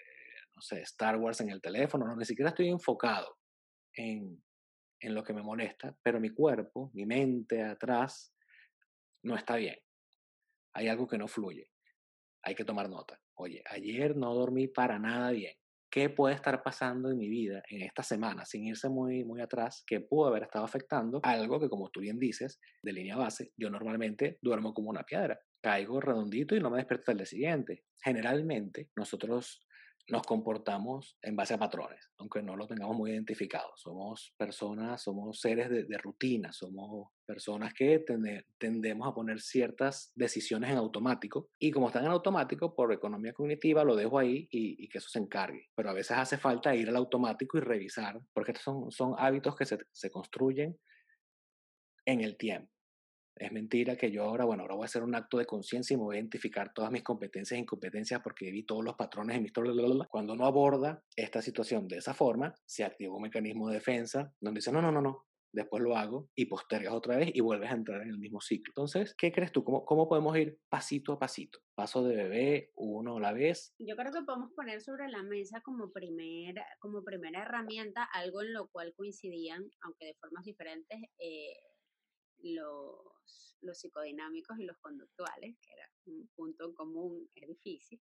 Star 0.70 1.16
Wars 1.16 1.40
en 1.40 1.50
el 1.50 1.60
teléfono, 1.60 2.06
no, 2.06 2.16
ni 2.16 2.24
siquiera 2.24 2.50
estoy 2.50 2.68
enfocado 2.68 3.36
en, 3.94 4.42
en 5.00 5.14
lo 5.14 5.24
que 5.24 5.32
me 5.32 5.42
molesta, 5.42 5.96
pero 6.02 6.20
mi 6.20 6.30
cuerpo, 6.30 6.90
mi 6.94 7.04
mente 7.06 7.62
atrás, 7.62 8.32
no 9.24 9.36
está 9.36 9.56
bien. 9.56 9.76
Hay 10.74 10.88
algo 10.88 11.06
que 11.06 11.18
no 11.18 11.28
fluye. 11.28 11.70
Hay 12.44 12.54
que 12.54 12.64
tomar 12.64 12.88
nota. 12.88 13.20
Oye, 13.34 13.62
ayer 13.70 14.16
no 14.16 14.34
dormí 14.34 14.68
para 14.68 14.98
nada 14.98 15.30
bien. 15.30 15.54
¿Qué 15.90 16.08
puede 16.08 16.34
estar 16.34 16.62
pasando 16.62 17.10
en 17.10 17.18
mi 17.18 17.28
vida 17.28 17.62
en 17.68 17.82
esta 17.82 18.02
semana, 18.02 18.46
sin 18.46 18.64
irse 18.64 18.88
muy, 18.88 19.24
muy 19.24 19.42
atrás, 19.42 19.84
que 19.86 20.00
pudo 20.00 20.28
haber 20.28 20.44
estado 20.44 20.64
afectando 20.64 21.20
algo 21.22 21.60
que, 21.60 21.68
como 21.68 21.90
tú 21.90 22.00
bien 22.00 22.18
dices, 22.18 22.58
de 22.82 22.94
línea 22.94 23.16
base, 23.16 23.52
yo 23.58 23.68
normalmente 23.68 24.38
duermo 24.40 24.72
como 24.72 24.88
una 24.88 25.02
piedra. 25.02 25.38
Caigo 25.62 26.00
redondito 26.00 26.56
y 26.56 26.60
no 26.60 26.70
me 26.70 26.78
despierto 26.78 27.10
el 27.10 27.18
día 27.18 27.26
siguiente. 27.26 27.84
Generalmente, 28.02 28.88
nosotros 28.96 29.66
nos 30.08 30.22
comportamos 30.22 31.16
en 31.22 31.36
base 31.36 31.54
a 31.54 31.58
patrones, 31.58 32.10
aunque 32.18 32.42
no 32.42 32.56
lo 32.56 32.66
tengamos 32.66 32.96
muy 32.96 33.12
identificado. 33.12 33.72
Somos 33.76 34.34
personas, 34.36 35.02
somos 35.02 35.40
seres 35.40 35.70
de, 35.70 35.84
de 35.84 35.98
rutina, 35.98 36.52
somos 36.52 37.10
personas 37.24 37.72
que 37.72 38.04
tendemos 38.58 39.08
a 39.08 39.14
poner 39.14 39.40
ciertas 39.40 40.12
decisiones 40.14 40.70
en 40.70 40.76
automático 40.76 41.50
y 41.58 41.70
como 41.70 41.86
están 41.86 42.04
en 42.04 42.10
automático, 42.10 42.74
por 42.74 42.92
economía 42.92 43.32
cognitiva 43.32 43.84
lo 43.84 43.96
dejo 43.96 44.18
ahí 44.18 44.48
y, 44.50 44.84
y, 44.84 44.88
que 44.88 44.98
eso 44.98 45.08
se 45.08 45.20
encargue. 45.20 45.70
Pero 45.74 45.90
a 45.90 45.94
veces 45.94 46.16
hace 46.16 46.36
falta 46.36 46.74
ir 46.74 46.88
al 46.88 46.96
automático 46.96 47.58
y 47.58 47.60
revisar, 47.60 48.20
porque 48.32 48.52
estos 48.52 48.64
son, 48.64 48.90
son 48.90 49.14
hábitos 49.18 49.56
que 49.56 49.64
se, 49.64 49.78
se 49.92 50.10
construyen 50.10 50.78
en 52.04 52.20
el 52.20 52.36
tiempo. 52.36 52.71
Es 53.34 53.50
mentira 53.52 53.96
que 53.96 54.10
yo 54.10 54.24
ahora, 54.24 54.44
bueno, 54.44 54.62
ahora 54.62 54.74
voy 54.74 54.84
a 54.84 54.86
hacer 54.86 55.02
un 55.02 55.14
acto 55.14 55.38
de 55.38 55.46
conciencia 55.46 55.94
y 55.94 55.96
me 55.96 56.04
voy 56.04 56.16
a 56.16 56.20
identificar 56.20 56.72
todas 56.72 56.90
mis 56.90 57.02
competencias 57.02 57.56
e 57.56 57.60
incompetencias 57.60 58.20
porque 58.22 58.50
vi 58.50 58.64
todos 58.64 58.84
los 58.84 58.94
patrones 58.94 59.36
en 59.36 59.42
mi 59.42 59.46
historia. 59.46 59.72
Cuando 60.10 60.34
uno 60.34 60.46
aborda 60.46 61.02
esta 61.16 61.42
situación 61.42 61.88
de 61.88 61.98
esa 61.98 62.14
forma, 62.14 62.54
se 62.66 62.84
activa 62.84 63.16
un 63.16 63.22
mecanismo 63.22 63.68
de 63.68 63.74
defensa 63.74 64.32
donde 64.40 64.58
dice, 64.58 64.72
no, 64.72 64.82
no, 64.82 64.92
no, 64.92 65.00
no, 65.00 65.26
después 65.52 65.82
lo 65.82 65.96
hago 65.96 66.30
y 66.34 66.46
postergas 66.46 66.92
otra 66.92 67.16
vez 67.16 67.30
y 67.32 67.40
vuelves 67.40 67.70
a 67.70 67.74
entrar 67.74 68.02
en 68.02 68.08
el 68.08 68.18
mismo 68.18 68.40
ciclo. 68.40 68.70
Entonces, 68.70 69.14
¿qué 69.16 69.32
crees 69.32 69.52
tú? 69.52 69.62
¿Cómo, 69.64 69.84
cómo 69.84 70.08
podemos 70.08 70.36
ir 70.36 70.58
pasito 70.68 71.12
a 71.12 71.18
pasito? 71.18 71.58
Paso 71.74 72.02
de 72.04 72.16
bebé, 72.16 72.70
uno 72.74 73.16
a 73.16 73.20
la 73.20 73.32
vez. 73.32 73.74
Yo 73.78 73.94
creo 73.96 74.12
que 74.12 74.22
podemos 74.22 74.50
poner 74.54 74.80
sobre 74.80 75.08
la 75.08 75.22
mesa 75.22 75.60
como, 75.62 75.92
primer, 75.92 76.54
como 76.80 77.04
primera 77.04 77.42
herramienta 77.42 78.04
algo 78.12 78.42
en 78.42 78.52
lo 78.52 78.68
cual 78.68 78.92
coincidían, 78.96 79.62
aunque 79.82 80.06
de 80.06 80.14
formas 80.14 80.44
diferentes, 80.44 80.98
eh, 81.18 81.54
los, 82.42 83.56
los 83.60 83.78
psicodinámicos 83.78 84.58
y 84.58 84.64
los 84.64 84.78
conductuales, 84.78 85.56
que 85.60 85.72
era 85.72 85.88
un 86.06 86.28
punto 86.34 86.66
en 86.66 86.74
común, 86.74 87.30
difícil 87.46 88.00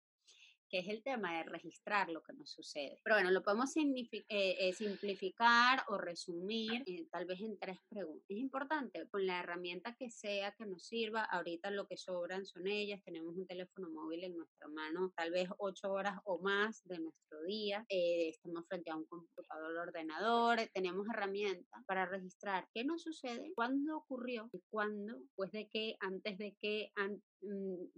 que 0.71 0.79
es 0.79 0.89
el 0.89 1.03
tema 1.03 1.37
de 1.37 1.45
registrar 1.45 2.09
lo 2.09 2.23
que 2.23 2.33
nos 2.33 2.51
sucede. 2.51 3.01
Pero 3.03 3.17
bueno, 3.17 3.31
lo 3.31 3.43
podemos 3.43 3.77
eh, 3.77 4.23
eh, 4.29 4.73
simplificar 4.73 5.85
o 5.89 5.99
resumir 5.99 6.83
eh, 6.87 7.07
tal 7.11 7.27
vez 7.27 7.41
en 7.41 7.59
tres 7.59 7.79
preguntas. 7.89 8.25
Es 8.29 8.39
importante, 8.39 9.09
con 9.11 9.27
la 9.27 9.41
herramienta 9.41 9.95
que 9.97 10.11
sea 10.11 10.53
que 10.53 10.67
nos 10.67 10.87
sirva, 10.87 11.25
ahorita 11.25 11.71
lo 11.71 11.87
que 11.87 11.97
sobran 11.97 12.47
son 12.47 12.67
ellas, 12.67 13.03
tenemos 13.05 13.37
un 13.37 13.47
teléfono 13.47 13.91
móvil 13.91 14.25
en 14.25 14.37
nuestra 14.37 14.69
mano, 14.69 15.13
tal 15.17 15.33
vez 15.33 15.49
ocho 15.59 15.93
horas 15.93 16.19
o 16.25 16.39
más 16.39 16.83
de 16.85 17.01
nuestro 17.01 17.43
día, 17.43 17.85
estamos 17.89 18.67
frente 18.69 18.91
a 18.91 18.97
un 18.97 19.07
computador 19.07 19.77
ordenador, 19.77 20.59
tenemos 20.73 21.07
herramientas 21.09 21.85
para 21.87 22.07
registrar 22.07 22.69
qué 22.73 22.85
nos 22.85 23.03
sucede, 23.03 23.53
cuándo 23.55 23.99
ocurrió 23.99 24.49
y 24.53 24.63
cuándo, 24.71 25.19
pues 25.35 25.51
de 25.53 25.69
qué, 25.69 25.97
antes 26.01 26.39
de 26.39 26.57
qué, 26.61 26.93
an 26.97 27.11
Mm, 27.11 27.30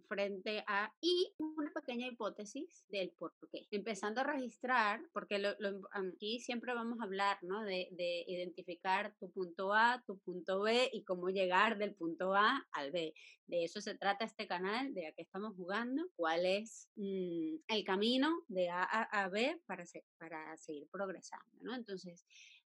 frente 0.09 0.62
a 0.66 0.92
y 1.00 1.35
una 1.38 1.72
pequeña 1.72 2.07
hipótesis 2.07 2.85
del 2.88 3.11
por 3.11 3.33
qué. 3.50 3.66
Empezando 3.70 4.20
a 4.20 4.24
registrar, 4.24 5.00
porque 5.12 5.38
lo, 5.38 5.55
aquí 5.92 6.40
siempre 6.40 6.74
vamos 6.74 7.00
a 7.00 7.05
hablar 7.05 7.38
¿no? 7.42 7.62
de, 7.62 7.88
de, 7.92 8.24
identificar 8.28 9.14
tu 9.18 9.31
punto 9.31 9.72
A, 9.72 10.02
tu 10.07 10.18
punto 10.18 10.61
B 10.61 10.90
y 10.92 11.02
cómo 11.05 11.28
llegar 11.31 11.78
del 11.78 11.94
punto 11.94 12.35
A 12.35 12.66
al 12.72 12.92
B. 12.92 13.14
De 13.46 13.64
eso 13.64 13.81
se 13.81 13.96
trata 13.96 14.24
este 14.24 14.46
canal, 14.46 14.94
de 14.94 15.09
a 15.09 15.12
qué 15.12 15.22
estamos 15.22 15.55
jugando, 15.57 16.09
cuál 16.14 16.46
es 16.46 16.88
mm, 16.96 17.57
el 17.68 17.85
camino 17.85 18.44
de 18.48 18.70
A 18.70 18.83
a, 18.85 19.28
B 19.28 19.61
para, 19.66 19.85
para 20.18 20.57
seguir 20.57 20.88
progresando. 20.90 21.59
¿no? 21.61 21.74
Entonces, 21.74 22.24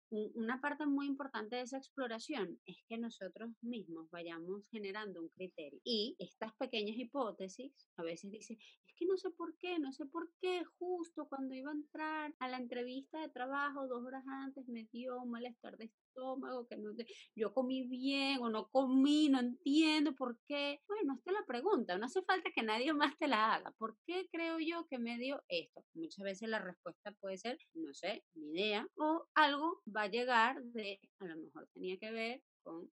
una 0.09 0.61
parte 0.61 0.85
muy 0.85 1.07
importante 1.07 1.57
de 1.57 1.63
esa 1.63 1.77
exploración 1.77 2.59
es 2.65 2.77
que 2.87 2.97
nosotros 2.97 3.49
mismos 3.61 4.09
vayamos 4.09 4.63
generando 4.71 5.21
un 5.21 5.29
criterio. 5.29 5.79
Y 5.83 6.15
estas 6.19 6.53
pequeñas 6.55 6.97
hipótesis, 6.97 7.73
a 7.97 8.03
veces 8.03 8.31
dicen, 8.31 8.57
es 8.85 8.86
que 8.97 9.05
no 9.05 9.17
sé 9.17 9.29
por 9.29 9.55
qué, 9.57 9.79
no 9.79 9.93
sé 9.93 10.05
por 10.05 10.29
qué, 10.41 10.63
justo 10.77 11.27
cuando 11.27 11.53
iba 11.53 11.71
a 11.71 11.75
entrar 11.75 12.33
a 12.39 12.47
la 12.47 12.57
entrevista 12.57 13.21
de 13.21 13.29
trabajo 13.29 13.87
dos 13.87 14.03
horas 14.03 14.23
antes 14.27 14.67
me 14.67 14.85
dio 14.91 15.21
un 15.21 15.31
malestar 15.31 15.77
de 15.77 15.85
estómago, 15.85 16.67
que 16.67 16.77
no 16.77 16.91
yo 17.35 17.53
comí 17.53 17.87
bien 17.87 18.39
o 18.41 18.49
no 18.49 18.69
comí, 18.69 19.29
no 19.29 19.39
entiendo 19.39 20.15
por 20.15 20.39
qué. 20.47 20.81
Bueno, 20.87 21.15
esta 21.15 21.31
es 21.31 21.37
la 21.39 21.45
pregunta, 21.45 21.97
no 21.97 22.05
hace 22.05 22.23
falta 22.23 22.49
que 22.53 22.63
nadie 22.63 22.93
más 22.93 23.17
te 23.17 23.27
la 23.27 23.53
haga. 23.53 23.71
¿Por 23.77 23.97
qué 24.05 24.27
creo 24.31 24.57
yo 24.59 24.87
que 24.87 24.97
me 24.97 25.17
dio 25.17 25.43
esto? 25.47 25.85
Muchas 25.93 26.23
veces 26.23 26.49
la 26.49 26.59
respuesta 26.59 27.11
puede 27.19 27.37
ser, 27.37 27.57
no 27.73 27.93
sé, 27.93 28.23
ni 28.33 28.51
idea, 28.51 28.87
o 28.95 29.27
algo 29.35 29.81
va 29.95 30.03
a 30.03 30.09
llegar 30.09 30.61
de, 30.63 30.99
a 31.19 31.25
lo 31.25 31.37
mejor 31.37 31.67
tenía 31.73 31.97
que 31.97 32.11
ver 32.11 32.41
con 32.63 32.89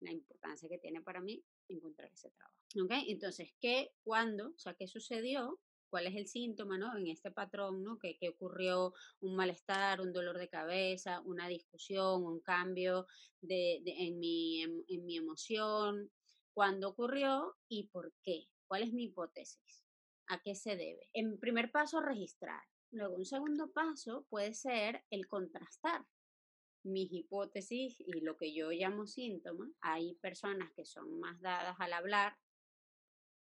la 0.00 0.12
importancia 0.12 0.68
que 0.68 0.78
tiene 0.78 1.00
para 1.00 1.20
mí 1.20 1.42
encontrar 1.68 2.10
ese 2.12 2.30
trabajo. 2.30 2.58
¿Ok? 2.82 2.92
Entonces, 3.08 3.54
¿qué, 3.60 3.92
cuándo, 4.02 4.48
o 4.48 4.58
sea, 4.58 4.74
qué 4.74 4.86
sucedió? 4.88 5.60
¿Cuál 5.88 6.08
es 6.08 6.16
el 6.16 6.26
síntoma, 6.26 6.76
no? 6.76 6.96
En 6.96 7.06
este 7.06 7.30
patrón, 7.30 7.84
¿no? 7.84 7.98
Que, 7.98 8.16
que 8.18 8.30
ocurrió 8.30 8.94
un 9.20 9.36
malestar, 9.36 10.00
un 10.00 10.12
dolor 10.12 10.38
de 10.38 10.48
cabeza, 10.48 11.20
una 11.20 11.46
discusión, 11.46 12.24
un 12.24 12.40
cambio 12.40 13.06
de, 13.40 13.80
en, 13.86 14.18
mi, 14.18 14.62
en, 14.62 14.84
en 14.88 15.06
mi 15.06 15.16
emoción. 15.16 16.10
¿Cuándo 16.52 16.88
ocurrió 16.88 17.56
y 17.68 17.88
por 17.88 18.12
qué? 18.22 18.48
¿Cuál 18.66 18.82
es 18.82 18.92
mi 18.92 19.04
hipótesis? 19.04 19.84
¿A 20.26 20.40
qué 20.40 20.56
se 20.56 20.76
debe? 20.76 21.08
En 21.12 21.38
primer 21.38 21.70
paso, 21.70 22.00
registrar. 22.00 22.62
Luego, 22.90 23.16
un 23.16 23.26
segundo 23.26 23.72
paso 23.72 24.26
puede 24.28 24.54
ser 24.54 25.04
el 25.10 25.28
contrastar 25.28 26.04
mis 26.84 27.12
hipótesis 27.12 27.98
y 28.00 28.20
lo 28.20 28.36
que 28.36 28.54
yo 28.54 28.70
llamo 28.70 29.06
síntomas. 29.06 29.70
Hay 29.80 30.14
personas 30.16 30.72
que 30.72 30.84
son 30.84 31.18
más 31.18 31.40
dadas 31.40 31.76
al 31.80 31.92
hablar 31.92 32.36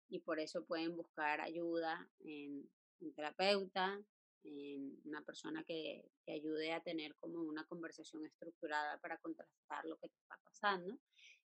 y 0.09 0.21
por 0.21 0.41
eso 0.41 0.65
pueden 0.65 0.97
buscar 0.97 1.41
ayuda 1.41 2.09
en 2.21 2.69
un 3.01 3.15
terapeuta, 3.15 4.01
en 4.45 5.01
una 5.05 5.23
persona 5.23 5.65
que 5.65 6.11
te 6.25 6.33
ayude 6.33 6.73
a 6.73 6.83
tener 6.83 7.15
como 7.17 7.41
una 7.41 7.65
conversación 7.67 8.25
estructurada 8.27 8.99
para 9.01 9.19
contrastar 9.19 9.85
lo 9.85 9.97
que 9.99 10.07
está 10.07 10.39
pasando. 10.45 10.99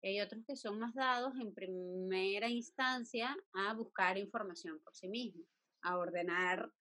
Y 0.03 0.09
hay 0.09 0.21
otros 0.21 0.45
que 0.47 0.57
son 0.57 0.79
más 0.79 0.95
dados 0.95 1.35
en 1.41 1.55
primera 1.55 2.49
instancia 2.49 3.37
a 3.53 3.75
buscar 3.75 4.17
información 4.19 4.81
por 4.81 4.95
sí 4.95 5.09
mismos, 5.09 5.47
a 5.83 5.99
ordenar 5.99 6.73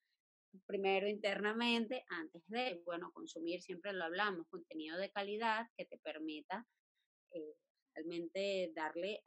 primero 0.66 1.08
internamente 1.08 2.04
antes 2.10 2.44
de, 2.48 2.82
bueno, 2.86 3.12
consumir, 3.14 3.62
siempre 3.62 3.94
lo 3.94 4.06
hablamos, 4.06 4.48
contenido 4.48 4.98
de 4.98 5.12
calidad 5.12 5.68
que 5.78 5.86
te 5.86 5.98
permita 5.98 6.66
eh, 7.32 7.56
realmente 7.94 8.72
darle 8.76 9.24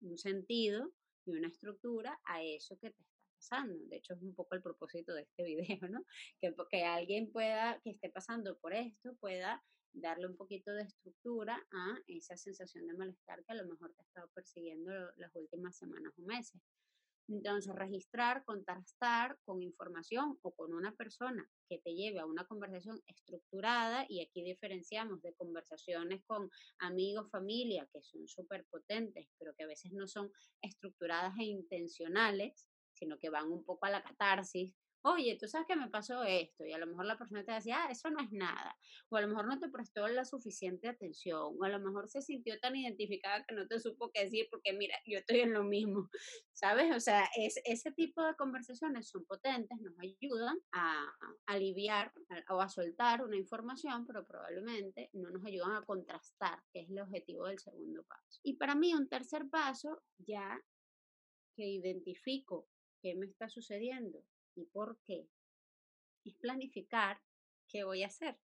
un 0.00 0.18
sentido 0.18 0.92
y 1.26 1.32
una 1.32 1.48
estructura 1.48 2.20
a 2.24 2.42
eso 2.42 2.78
que 2.78 2.90
te 2.90 3.02
está 3.02 3.22
pasando. 3.36 3.74
De 3.86 3.96
hecho, 3.96 4.14
es 4.14 4.22
un 4.22 4.34
poco 4.34 4.54
el 4.54 4.62
propósito 4.62 5.14
de 5.14 5.22
este 5.22 5.44
video, 5.78 5.88
¿no? 5.88 6.04
Que, 6.40 6.54
que 6.70 6.84
alguien 6.84 7.30
pueda, 7.32 7.80
que 7.82 7.90
esté 7.90 8.10
pasando 8.10 8.58
por 8.58 8.74
esto, 8.74 9.14
pueda 9.16 9.62
darle 9.92 10.26
un 10.26 10.36
poquito 10.36 10.72
de 10.72 10.82
estructura 10.82 11.66
a 11.72 11.98
esa 12.06 12.36
sensación 12.36 12.86
de 12.86 12.94
malestar 12.94 13.44
que 13.44 13.52
a 13.52 13.56
lo 13.56 13.66
mejor 13.66 13.92
te 13.92 14.02
ha 14.02 14.04
estado 14.04 14.28
persiguiendo 14.34 14.92
las 15.16 15.34
últimas 15.34 15.76
semanas 15.76 16.12
o 16.16 16.22
meses. 16.22 16.60
Entonces, 17.30 17.72
registrar, 17.76 18.44
contrastar 18.44 19.38
con 19.44 19.62
información 19.62 20.36
o 20.42 20.50
con 20.52 20.74
una 20.74 20.92
persona 20.96 21.48
que 21.68 21.78
te 21.78 21.94
lleve 21.94 22.18
a 22.18 22.26
una 22.26 22.44
conversación 22.44 23.00
estructurada, 23.06 24.04
y 24.08 24.20
aquí 24.20 24.42
diferenciamos 24.42 25.22
de 25.22 25.32
conversaciones 25.34 26.24
con 26.26 26.50
amigos, 26.80 27.30
familia, 27.30 27.88
que 27.92 28.02
son 28.02 28.26
súper 28.26 28.66
potentes, 28.66 29.28
pero 29.38 29.54
que 29.54 29.62
a 29.62 29.68
veces 29.68 29.92
no 29.92 30.08
son 30.08 30.32
estructuradas 30.60 31.38
e 31.38 31.44
intencionales, 31.44 32.68
sino 32.92 33.16
que 33.18 33.30
van 33.30 33.50
un 33.50 33.64
poco 33.64 33.86
a 33.86 33.90
la 33.90 34.02
catarsis, 34.02 34.74
oye, 35.02 35.36
tú 35.38 35.48
sabes 35.48 35.66
que 35.66 35.76
me 35.76 35.88
pasó 35.88 36.22
esto, 36.24 36.64
y 36.64 36.72
a 36.72 36.78
lo 36.78 36.86
mejor 36.86 37.06
la 37.06 37.16
persona 37.16 37.44
te 37.44 37.52
decía, 37.52 37.84
ah, 37.84 37.90
eso 37.90 38.10
no 38.10 38.20
es 38.20 38.30
nada, 38.32 38.76
o 39.08 39.16
a 39.16 39.20
lo 39.20 39.28
mejor 39.28 39.46
no 39.46 39.58
te 39.58 39.68
prestó 39.68 40.06
la 40.08 40.24
suficiente 40.24 40.88
atención, 40.88 41.56
o 41.58 41.64
a 41.64 41.68
lo 41.68 41.78
mejor 41.80 42.08
se 42.08 42.22
sintió 42.22 42.58
tan 42.60 42.76
identificada 42.76 43.44
que 43.44 43.54
no 43.54 43.66
te 43.66 43.80
supo 43.80 44.10
qué 44.12 44.24
decir, 44.24 44.48
porque 44.50 44.72
mira, 44.72 44.94
yo 45.06 45.18
estoy 45.18 45.40
en 45.40 45.52
lo 45.52 45.64
mismo, 45.64 46.10
¿sabes? 46.52 46.94
O 46.94 47.00
sea, 47.00 47.28
es, 47.36 47.60
ese 47.64 47.92
tipo 47.92 48.22
de 48.22 48.34
conversaciones 48.34 49.08
son 49.08 49.24
potentes, 49.24 49.78
nos 49.80 49.98
ayudan 49.98 50.58
a, 50.72 51.06
aliviar 51.46 52.12
o 52.50 52.60
a 52.60 52.68
soltar 52.68 53.24
una 53.24 53.36
información, 53.36 54.06
pero 54.06 54.26
probablemente 54.26 55.10
no 55.12 55.30
nos 55.30 55.44
ayudan 55.44 55.72
a 55.72 55.84
contrastar, 55.84 56.62
que 56.72 56.80
es 56.80 56.90
el 56.90 57.00
objetivo 57.00 57.46
del 57.46 57.58
segundo 57.58 58.04
paso. 58.04 58.40
Y 58.42 58.54
para 58.54 58.74
mí 58.74 58.94
un 58.94 59.08
tercer 59.08 59.48
paso, 59.48 60.02
ya 60.18 60.60
que 61.56 61.66
identifico 61.66 62.68
qué 63.02 63.14
me 63.14 63.26
está 63.26 63.48
sucediendo 63.48 64.22
y 64.54 64.64
por 64.66 64.98
qué, 65.06 65.28
es 66.24 66.34
planificar 66.34 67.20
qué 67.68 67.84
voy 67.84 68.02
a 68.02 68.06
hacer. 68.06 68.38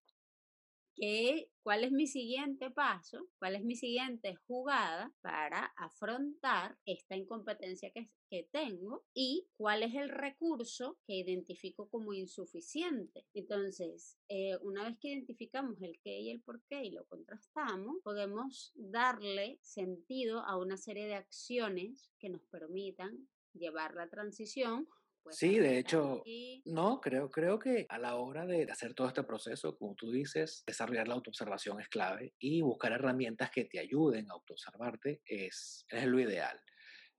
¿Qué, 0.96 1.50
¿Cuál 1.62 1.84
es 1.84 1.92
mi 1.92 2.06
siguiente 2.06 2.70
paso? 2.70 3.28
¿Cuál 3.38 3.56
es 3.56 3.62
mi 3.62 3.76
siguiente 3.76 4.34
jugada 4.46 5.12
para 5.20 5.66
afrontar 5.76 6.78
esta 6.86 7.14
incompetencia 7.14 7.90
que, 7.90 8.08
que 8.30 8.48
tengo? 8.50 9.04
¿Y 9.12 9.46
cuál 9.58 9.82
es 9.82 9.94
el 9.94 10.08
recurso 10.08 10.96
que 11.06 11.16
identifico 11.16 11.90
como 11.90 12.14
insuficiente? 12.14 13.26
Entonces, 13.34 14.16
eh, 14.30 14.56
una 14.62 14.84
vez 14.84 14.96
que 14.98 15.08
identificamos 15.08 15.82
el 15.82 16.00
qué 16.02 16.18
y 16.18 16.30
el 16.30 16.40
por 16.40 16.62
qué 16.62 16.84
y 16.84 16.92
lo 16.92 17.04
contrastamos, 17.04 17.96
podemos 18.02 18.72
darle 18.74 19.58
sentido 19.60 20.40
a 20.46 20.56
una 20.56 20.78
serie 20.78 21.06
de 21.08 21.16
acciones 21.16 22.10
que 22.18 22.30
nos 22.30 22.40
permitan 22.46 23.28
llevar 23.52 23.94
la 23.94 24.08
transición 24.08 24.88
Sí, 25.30 25.58
de 25.58 25.78
hecho, 25.78 26.22
no, 26.66 27.00
creo, 27.00 27.30
creo 27.30 27.58
que 27.58 27.86
a 27.88 27.98
la 27.98 28.16
hora 28.16 28.46
de 28.46 28.70
hacer 28.70 28.94
todo 28.94 29.08
este 29.08 29.24
proceso, 29.24 29.76
como 29.76 29.94
tú 29.94 30.10
dices, 30.10 30.62
desarrollar 30.66 31.08
la 31.08 31.14
autoobservación 31.14 31.80
es 31.80 31.88
clave 31.88 32.34
y 32.38 32.62
buscar 32.62 32.92
herramientas 32.92 33.50
que 33.50 33.64
te 33.64 33.78
ayuden 33.78 34.30
a 34.30 34.34
autoobservarte 34.34 35.22
es, 35.26 35.86
es 35.88 36.06
lo 36.06 36.20
ideal 36.20 36.60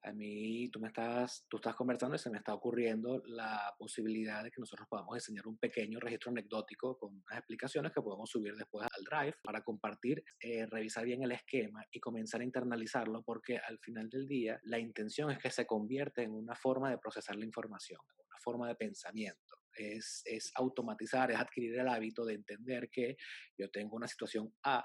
a 0.03 0.13
mí 0.13 0.69
tú 0.69 0.79
me 0.79 0.87
estás, 0.87 1.45
tú 1.49 1.57
estás 1.57 1.75
conversando 1.75 2.15
y 2.15 2.19
se 2.19 2.29
me 2.29 2.37
está 2.37 2.53
ocurriendo 2.53 3.21
la 3.25 3.73
posibilidad 3.77 4.43
de 4.43 4.51
que 4.51 4.59
nosotros 4.59 4.87
podamos 4.89 5.15
diseñar 5.15 5.47
un 5.47 5.57
pequeño 5.57 5.99
registro 5.99 6.31
anecdótico 6.31 6.97
con 6.97 7.13
unas 7.13 7.39
explicaciones 7.39 7.91
que 7.91 8.01
podemos 8.01 8.29
subir 8.29 8.55
después 8.55 8.87
al 8.91 9.03
Drive 9.03 9.37
para 9.43 9.61
compartir, 9.61 10.23
eh, 10.39 10.65
revisar 10.67 11.05
bien 11.05 11.23
el 11.23 11.31
esquema 11.31 11.85
y 11.91 11.99
comenzar 11.99 12.41
a 12.41 12.43
internalizarlo 12.43 13.23
porque 13.23 13.57
al 13.57 13.79
final 13.79 14.09
del 14.09 14.27
día 14.27 14.59
la 14.63 14.79
intención 14.79 15.31
es 15.31 15.39
que 15.39 15.51
se 15.51 15.65
convierta 15.65 16.21
en 16.21 16.31
una 16.31 16.55
forma 16.55 16.89
de 16.89 16.97
procesar 16.97 17.35
la 17.35 17.45
información, 17.45 17.99
una 18.29 18.39
forma 18.39 18.67
de 18.67 18.75
pensamiento. 18.75 19.57
Es, 19.73 20.23
es 20.25 20.51
automatizar, 20.55 21.31
es 21.31 21.37
adquirir 21.37 21.77
el 21.77 21.87
hábito 21.87 22.25
de 22.25 22.33
entender 22.33 22.89
que 22.89 23.15
yo 23.57 23.69
tengo 23.69 23.95
una 23.95 24.07
situación 24.07 24.51
A 24.63 24.83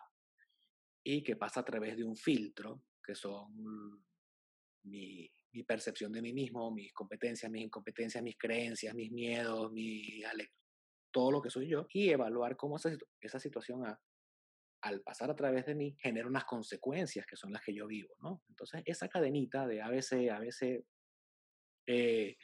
y 1.05 1.22
que 1.22 1.37
pasa 1.37 1.61
a 1.61 1.64
través 1.64 1.96
de 1.96 2.05
un 2.05 2.16
filtro, 2.16 2.83
que 3.03 3.14
son 3.14 4.05
mi, 4.85 5.31
mi, 5.53 5.62
percepción 5.64 6.12
de 6.12 6.23
mí 6.23 6.33
mismo, 6.33 6.71
mis 6.71 6.92
competencias, 6.92 7.51
mis 7.51 7.64
incompetencias, 7.64 8.23
mis 8.23 8.37
creencias, 8.37 8.95
mis 8.95 9.11
miedos, 9.11 9.71
mi, 9.73 10.23
todo 11.11 11.31
lo 11.31 11.42
que 11.42 11.51
soy 11.51 11.68
yo, 11.68 11.87
y 11.92 12.11
evaluar 12.11 12.57
cómo 12.57 12.77
esa, 12.77 12.90
esa 13.21 13.38
situación 13.38 13.83
al 14.83 15.01
pasar 15.03 15.31
a 15.31 15.37
través 15.37 15.66
de 15.66 15.75
mí 15.75 15.97
genera 16.01 16.27
unas 16.27 16.45
consecuencias 16.45 17.27
que 17.27 17.37
son 17.37 17.53
las 17.53 17.62
que 17.62 17.75
yo 17.75 17.87
vivo, 17.87 18.14
¿no? 18.21 18.42
Entonces, 18.49 18.83
esa 18.85 19.09
cadenita 19.09 19.66
de 19.66 19.83
ABC, 19.83 20.31
ABC, 20.31 20.85
eh, 21.87 22.37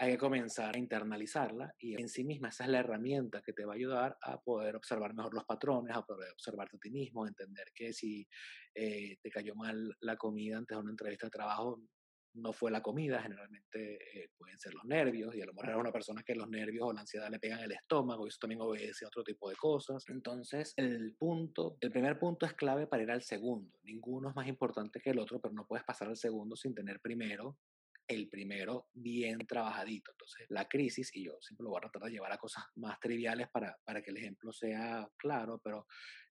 hay 0.00 0.12
que 0.12 0.18
comenzar 0.18 0.74
a 0.74 0.78
internalizarla 0.78 1.74
y 1.78 2.00
en 2.00 2.08
sí 2.08 2.24
misma 2.24 2.48
esa 2.48 2.64
es 2.64 2.70
la 2.70 2.78
herramienta 2.78 3.42
que 3.42 3.52
te 3.52 3.66
va 3.66 3.74
a 3.74 3.76
ayudar 3.76 4.16
a 4.22 4.40
poder 4.40 4.74
observar 4.74 5.12
mejor 5.12 5.34
los 5.34 5.44
patrones, 5.44 5.94
a 5.94 6.00
poder 6.00 6.32
observarte 6.32 6.78
a 6.78 6.80
ti 6.80 6.90
mismo, 6.90 7.26
entender 7.26 7.66
que 7.74 7.92
si 7.92 8.26
eh, 8.74 9.18
te 9.20 9.30
cayó 9.30 9.54
mal 9.54 9.94
la 10.00 10.16
comida 10.16 10.56
antes 10.56 10.74
de 10.74 10.80
una 10.80 10.92
entrevista 10.92 11.26
de 11.26 11.30
trabajo, 11.30 11.82
no 12.32 12.54
fue 12.54 12.70
la 12.70 12.80
comida, 12.80 13.20
generalmente 13.20 14.22
eh, 14.22 14.30
pueden 14.38 14.58
ser 14.58 14.72
los 14.72 14.84
nervios, 14.86 15.34
y 15.34 15.42
a 15.42 15.46
lo 15.46 15.52
mejor 15.52 15.68
era 15.68 15.78
una 15.78 15.92
persona 15.92 16.22
que 16.22 16.34
los 16.34 16.48
nervios 16.48 16.86
o 16.88 16.92
la 16.94 17.00
ansiedad 17.00 17.28
le 17.28 17.38
pegan 17.38 17.60
el 17.60 17.72
estómago, 17.72 18.24
y 18.24 18.28
eso 18.28 18.38
también 18.40 18.62
obedece 18.62 19.04
a 19.04 19.08
otro 19.08 19.22
tipo 19.22 19.50
de 19.50 19.56
cosas. 19.56 20.04
Entonces, 20.08 20.72
el 20.76 21.14
punto, 21.18 21.76
el 21.80 21.90
primer 21.90 22.18
punto 22.18 22.46
es 22.46 22.54
clave 22.54 22.86
para 22.86 23.02
ir 23.02 23.10
al 23.10 23.22
segundo. 23.22 23.76
Ninguno 23.82 24.30
es 24.30 24.36
más 24.36 24.46
importante 24.46 25.00
que 25.00 25.10
el 25.10 25.18
otro, 25.18 25.40
pero 25.40 25.52
no 25.52 25.66
puedes 25.66 25.84
pasar 25.84 26.08
al 26.08 26.16
segundo 26.16 26.56
sin 26.56 26.72
tener 26.72 27.00
primero 27.00 27.58
el 28.10 28.28
primero 28.28 28.88
bien 28.92 29.38
trabajadito. 29.46 30.10
Entonces, 30.12 30.46
la 30.48 30.68
crisis, 30.68 31.10
y 31.14 31.24
yo 31.24 31.36
siempre 31.40 31.64
lo 31.64 31.70
voy 31.70 31.78
a 31.78 31.82
tratar 31.82 32.02
de 32.02 32.12
llevar 32.12 32.32
a 32.32 32.38
cosas 32.38 32.64
más 32.76 32.98
triviales 33.00 33.48
para, 33.50 33.76
para 33.84 34.02
que 34.02 34.10
el 34.10 34.16
ejemplo 34.16 34.52
sea 34.52 35.08
claro, 35.16 35.60
pero 35.62 35.86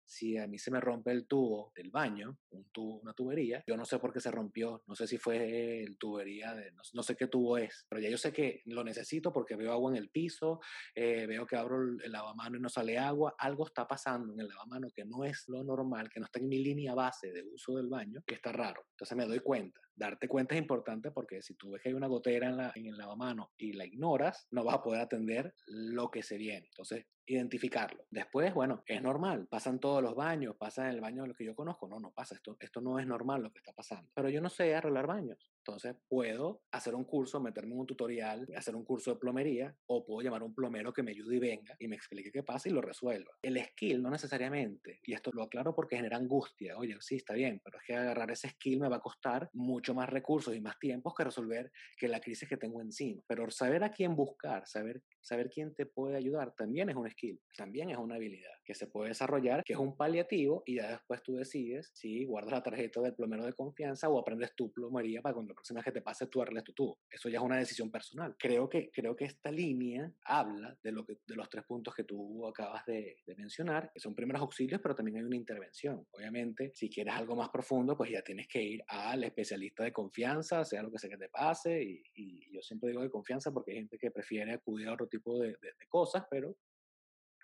si 0.06 0.38
a 0.38 0.46
mí 0.46 0.58
se 0.58 0.70
me 0.70 0.80
rompe 0.80 1.10
el 1.10 1.26
tubo 1.26 1.72
del 1.74 1.90
baño, 1.90 2.38
un 2.50 2.70
tubo, 2.70 3.00
una 3.00 3.12
tubería, 3.12 3.62
yo 3.66 3.76
no 3.76 3.84
sé 3.84 3.98
por 3.98 4.12
qué 4.12 4.20
se 4.20 4.30
rompió, 4.30 4.82
no 4.86 4.94
sé 4.94 5.06
si 5.06 5.18
fue 5.18 5.82
el 5.82 5.98
tubería, 5.98 6.54
no, 6.94 7.02
sé 7.02 7.16
qué 7.16 7.26
tubo 7.26 7.58
es, 7.58 7.84
pero 7.88 8.00
ya 8.00 8.08
yo 8.08 8.16
sé 8.16 8.32
que 8.32 8.62
lo 8.66 8.84
necesito 8.84 9.32
porque 9.32 9.56
veo 9.56 9.72
agua 9.72 9.90
en 9.90 9.96
el 9.96 10.08
piso, 10.08 10.60
eh, 10.94 11.26
veo 11.26 11.44
que 11.44 11.56
abro 11.56 11.82
el, 11.82 12.12
lavamano 12.12 12.56
y 12.56 12.60
no 12.60 12.68
sale 12.68 12.98
agua, 12.98 13.34
algo 13.36 13.66
está 13.66 13.86
pasando 13.86 14.32
en 14.32 14.40
el 14.40 14.48
lavamano 14.48 14.88
que 14.94 15.04
no 15.04 15.24
es 15.24 15.44
lo 15.48 15.64
normal, 15.64 16.08
que 16.08 16.20
no 16.20 16.26
está 16.26 16.38
en 16.38 16.48
mi 16.48 16.62
línea 16.62 16.94
base 16.94 17.32
de 17.32 17.42
uso 17.42 17.76
del 17.76 17.88
baño, 17.88 18.22
que 18.24 18.36
está 18.36 18.52
raro. 18.52 18.86
Entonces 18.92 19.16
me 19.16 19.26
doy 19.26 19.40
cuenta. 19.40 19.80
Darte 19.96 20.28
cuenta 20.28 20.54
es 20.54 20.60
importante 20.60 21.10
porque 21.10 21.42
si 21.42 21.54
tú 21.54 21.70
ves 21.70 21.82
que 21.82 21.88
hay 21.88 21.94
una 21.94 22.06
gotera 22.06 22.48
en, 22.48 22.56
la, 22.56 22.72
en 22.74 22.86
el 22.86 22.96
lavamano 22.96 23.52
y 23.56 23.72
la 23.72 23.86
ignoras, 23.86 24.46
no 24.50 24.62
vas 24.62 24.76
a 24.76 24.82
poder 24.82 25.00
atender 25.00 25.54
lo 25.66 26.10
que 26.10 26.22
se 26.22 26.36
viene. 26.36 26.66
Entonces, 26.66 27.06
identificarlo. 27.26 28.04
Después, 28.10 28.54
bueno, 28.54 28.82
es 28.86 29.02
normal, 29.02 29.48
pasan 29.48 29.80
todos 29.80 30.02
los 30.02 30.14
baños, 30.14 30.56
pasa 30.56 30.84
en 30.84 30.94
el 30.94 31.00
baño 31.00 31.22
de 31.22 31.28
lo 31.28 31.34
que 31.34 31.44
yo 31.44 31.54
conozco, 31.54 31.88
no, 31.88 31.98
no 31.98 32.12
pasa, 32.12 32.36
esto, 32.36 32.56
esto 32.60 32.80
no 32.80 32.98
es 32.98 33.06
normal 33.06 33.42
lo 33.42 33.50
que 33.50 33.58
está 33.58 33.72
pasando, 33.72 34.10
pero 34.14 34.28
yo 34.28 34.40
no 34.40 34.48
sé 34.48 34.74
arreglar 34.74 35.06
baños, 35.06 35.50
entonces 35.66 35.96
puedo 36.08 36.62
hacer 36.70 36.94
un 36.94 37.04
curso, 37.04 37.40
meterme 37.40 37.74
en 37.74 37.80
un 37.80 37.86
tutorial, 37.86 38.46
hacer 38.56 38.76
un 38.76 38.84
curso 38.84 39.12
de 39.12 39.18
plomería 39.18 39.76
o 39.86 40.04
puedo 40.06 40.20
llamar 40.20 40.42
a 40.42 40.44
un 40.44 40.54
plomero 40.54 40.92
que 40.92 41.02
me 41.02 41.10
ayude 41.10 41.36
y 41.36 41.38
venga 41.40 41.74
y 41.80 41.88
me 41.88 41.96
explique 41.96 42.30
qué 42.30 42.44
pasa 42.44 42.68
y 42.68 42.72
lo 42.72 42.80
resuelva. 42.80 43.32
El 43.42 43.58
skill 43.58 44.00
no 44.00 44.10
necesariamente, 44.10 45.00
y 45.02 45.12
esto 45.12 45.30
lo 45.32 45.42
aclaro 45.42 45.74
porque 45.74 45.96
genera 45.96 46.18
angustia, 46.18 46.76
oye, 46.76 46.96
sí, 47.00 47.16
está 47.16 47.34
bien, 47.34 47.60
pero 47.64 47.78
es 47.78 47.84
que 47.84 47.96
agarrar 47.96 48.30
ese 48.30 48.50
skill 48.50 48.80
me 48.80 48.88
va 48.88 48.96
a 48.96 49.00
costar 49.00 49.50
mucho 49.54 49.92
más 49.92 50.08
recursos 50.08 50.54
y 50.54 50.60
más 50.60 50.78
tiempos 50.78 51.14
que 51.14 51.24
resolver 51.24 51.72
que 51.96 52.06
la 52.06 52.20
crisis 52.20 52.48
que 52.48 52.56
tengo 52.56 52.80
encima, 52.80 53.20
pero 53.26 53.50
saber 53.50 53.82
a 53.82 53.90
quién 53.90 54.14
buscar, 54.14 54.66
saber 54.68 55.02
saber 55.26 55.50
quién 55.50 55.74
te 55.74 55.86
puede 55.86 56.16
ayudar 56.16 56.54
también 56.54 56.88
es 56.88 56.94
un 56.94 57.10
skill, 57.10 57.40
también 57.56 57.90
es 57.90 57.98
una 57.98 58.14
habilidad 58.14 58.52
que 58.64 58.76
se 58.76 58.86
puede 58.86 59.08
desarrollar, 59.08 59.64
que 59.64 59.72
es 59.72 59.78
un 59.78 59.96
paliativo 59.96 60.62
y 60.64 60.76
ya 60.76 60.92
después 60.92 61.20
tú 61.24 61.34
decides 61.34 61.90
si 61.94 62.24
guardas 62.24 62.52
la 62.52 62.62
tarjeta 62.62 63.00
del 63.00 63.14
plomero 63.14 63.44
de 63.44 63.52
confianza 63.52 64.08
o 64.08 64.20
aprendes 64.20 64.54
tu 64.54 64.72
plomería 64.72 65.22
para 65.22 65.34
cuando 65.34 65.55
próxima 65.56 65.78
vez 65.78 65.86
que 65.86 65.92
te 65.92 66.02
pase 66.02 66.28
tú 66.28 66.40
arregles 66.40 66.62
tu 66.62 66.72
tubo. 66.72 67.00
Eso 67.10 67.28
ya 67.28 67.38
es 67.38 67.44
una 67.44 67.58
decisión 67.58 67.90
personal. 67.90 68.36
Creo 68.38 68.68
que, 68.68 68.90
creo 68.92 69.16
que 69.16 69.24
esta 69.24 69.50
línea 69.50 70.10
habla 70.24 70.78
de, 70.82 70.92
lo 70.92 71.04
que, 71.04 71.18
de 71.26 71.34
los 71.34 71.48
tres 71.48 71.64
puntos 71.64 71.94
que 71.94 72.04
tú 72.04 72.46
acabas 72.46 72.86
de, 72.86 73.16
mencionar, 73.36 73.90
que 73.92 74.00
son 74.00 74.14
primeros 74.14 74.42
auxilios, 74.42 74.80
pero 74.80 74.94
también 74.94 75.18
hay 75.18 75.24
una 75.24 75.36
intervención. 75.36 76.06
Obviamente, 76.12 76.70
si 76.74 76.88
quieres 76.88 77.14
algo 77.14 77.34
más 77.34 77.48
profundo, 77.50 77.96
pues 77.96 78.10
ya 78.10 78.22
tienes 78.22 78.46
que 78.46 78.62
ir 78.62 78.84
al 78.86 79.24
especialista 79.24 79.82
de 79.82 79.92
confianza, 79.92 80.64
sea 80.64 80.82
lo 80.82 80.90
que 80.90 80.98
sea 80.98 81.10
que 81.10 81.18
te 81.18 81.28
pase, 81.28 81.82
y, 81.82 82.02
y 82.14 82.54
yo 82.54 82.62
siempre 82.62 82.90
digo 82.90 83.02
de 83.02 83.10
confianza 83.10 83.52
porque 83.52 83.72
hay 83.72 83.78
gente 83.78 83.98
que 83.98 84.12
prefiere 84.12 84.52
acudir 84.52 84.88
a 84.88 84.94
otro 84.94 85.08
tipo 85.08 85.16
tipo 85.16 85.38
de, 85.40 85.56
cosas, 85.88 86.24
pero 86.30 86.56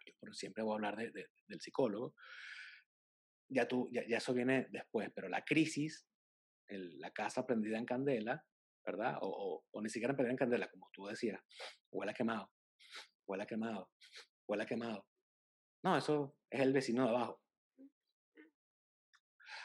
yo 0.05 0.33
siempre 0.33 0.63
voy 0.63 0.73
a 0.73 0.75
hablar 0.77 0.97
de, 0.97 1.29
del 1.47 1.61
psicólogo. 1.61 2.15
Ya, 3.49 3.67
tú, 3.69 3.91
ya, 3.93 4.03
eso 4.17 4.33
viene 4.33 4.69
después, 4.71 5.11
pero 5.15 5.29
la 5.29 5.45
crisis, 5.45 6.07
la 6.79 7.11
casa 7.11 7.47
prendida 7.47 7.79
en 7.79 7.85
candela, 7.85 8.45
¿verdad? 8.85 9.19
O, 9.23 9.65
o, 9.71 9.83
ni 9.83 9.89
siquiera 9.89 10.15
prendida 10.15 10.33
en 10.33 10.39
candela, 10.39 10.69
como 10.69 10.89
tú 10.93 11.07
decías, 11.07 11.41
huele 11.91 12.13
a 12.13 12.15
quemado, 12.15 12.51
huele 13.27 13.45
a 13.45 13.47
quemado, 13.47 13.91
huele 14.47 14.63
a 14.65 14.67
quemado. 14.67 15.07
No, 15.85 15.97
eso 15.97 16.37
es 16.51 16.61
el 16.61 16.73
vecino 16.73 17.05
de 17.05 17.11
abajo. 17.11 17.41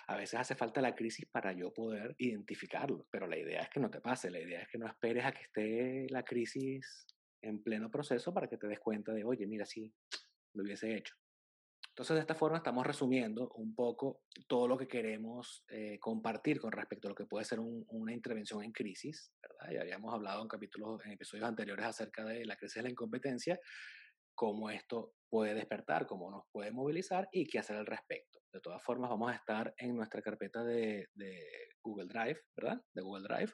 A 0.07 0.15
veces 0.15 0.39
hace 0.39 0.55
falta 0.55 0.81
la 0.81 0.95
crisis 0.95 1.25
para 1.29 1.51
yo 1.51 1.73
poder 1.73 2.15
identificarlo, 2.17 3.07
pero 3.11 3.27
la 3.27 3.37
idea 3.37 3.61
es 3.61 3.69
que 3.69 3.81
no 3.81 3.89
te 3.89 3.99
pase, 3.99 4.31
la 4.31 4.39
idea 4.39 4.61
es 4.61 4.67
que 4.69 4.77
no 4.77 4.87
esperes 4.87 5.25
a 5.25 5.33
que 5.33 5.41
esté 5.41 6.07
la 6.09 6.23
crisis 6.23 7.05
en 7.41 7.61
pleno 7.61 7.91
proceso 7.91 8.33
para 8.33 8.47
que 8.47 8.57
te 8.57 8.67
des 8.67 8.79
cuenta 8.79 9.13
de, 9.13 9.25
oye, 9.25 9.45
mira, 9.45 9.65
sí, 9.65 9.93
lo 10.53 10.63
hubiese 10.63 10.95
hecho. 10.95 11.15
Entonces, 11.97 12.13
de 12.13 12.21
esta 12.21 12.35
forma 12.35 12.57
estamos 12.57 12.85
resumiendo 12.85 13.49
un 13.55 13.73
poco 13.73 14.21
todo 14.45 14.67
lo 14.67 14.77
que 14.77 14.87
queremos 14.87 15.65
eh, 15.67 15.97
compartir 15.99 16.59
con 16.61 16.71
respecto 16.71 17.07
a 17.07 17.09
lo 17.09 17.15
que 17.15 17.25
puede 17.25 17.43
ser 17.43 17.59
una 17.59 18.13
intervención 18.13 18.63
en 18.63 18.71
crisis, 18.71 19.31
¿verdad? 19.41 19.73
Ya 19.73 19.81
habíamos 19.81 20.13
hablado 20.13 20.43
en 20.43 20.47
capítulos, 20.47 21.03
en 21.03 21.13
episodios 21.13 21.47
anteriores 21.47 21.87
acerca 21.87 22.23
de 22.23 22.45
la 22.45 22.55
crisis 22.55 22.75
de 22.75 22.83
la 22.83 22.91
incompetencia, 22.91 23.59
cómo 24.35 24.69
esto 24.69 25.13
puede 25.27 25.55
despertar, 25.55 26.05
cómo 26.05 26.29
nos 26.29 26.43
puede 26.51 26.71
movilizar 26.71 27.29
y 27.31 27.47
qué 27.47 27.57
hacer 27.57 27.77
al 27.77 27.87
respecto. 27.87 28.41
De 28.53 28.61
todas 28.61 28.83
formas, 28.83 29.09
vamos 29.09 29.31
a 29.31 29.35
estar 29.35 29.73
en 29.79 29.95
nuestra 29.95 30.21
carpeta 30.21 30.63
de, 30.63 31.07
de 31.15 31.47
Google 31.81 32.09
Drive, 32.09 32.39
¿verdad? 32.55 32.79
De 32.93 33.01
Google 33.01 33.23
Drive, 33.27 33.53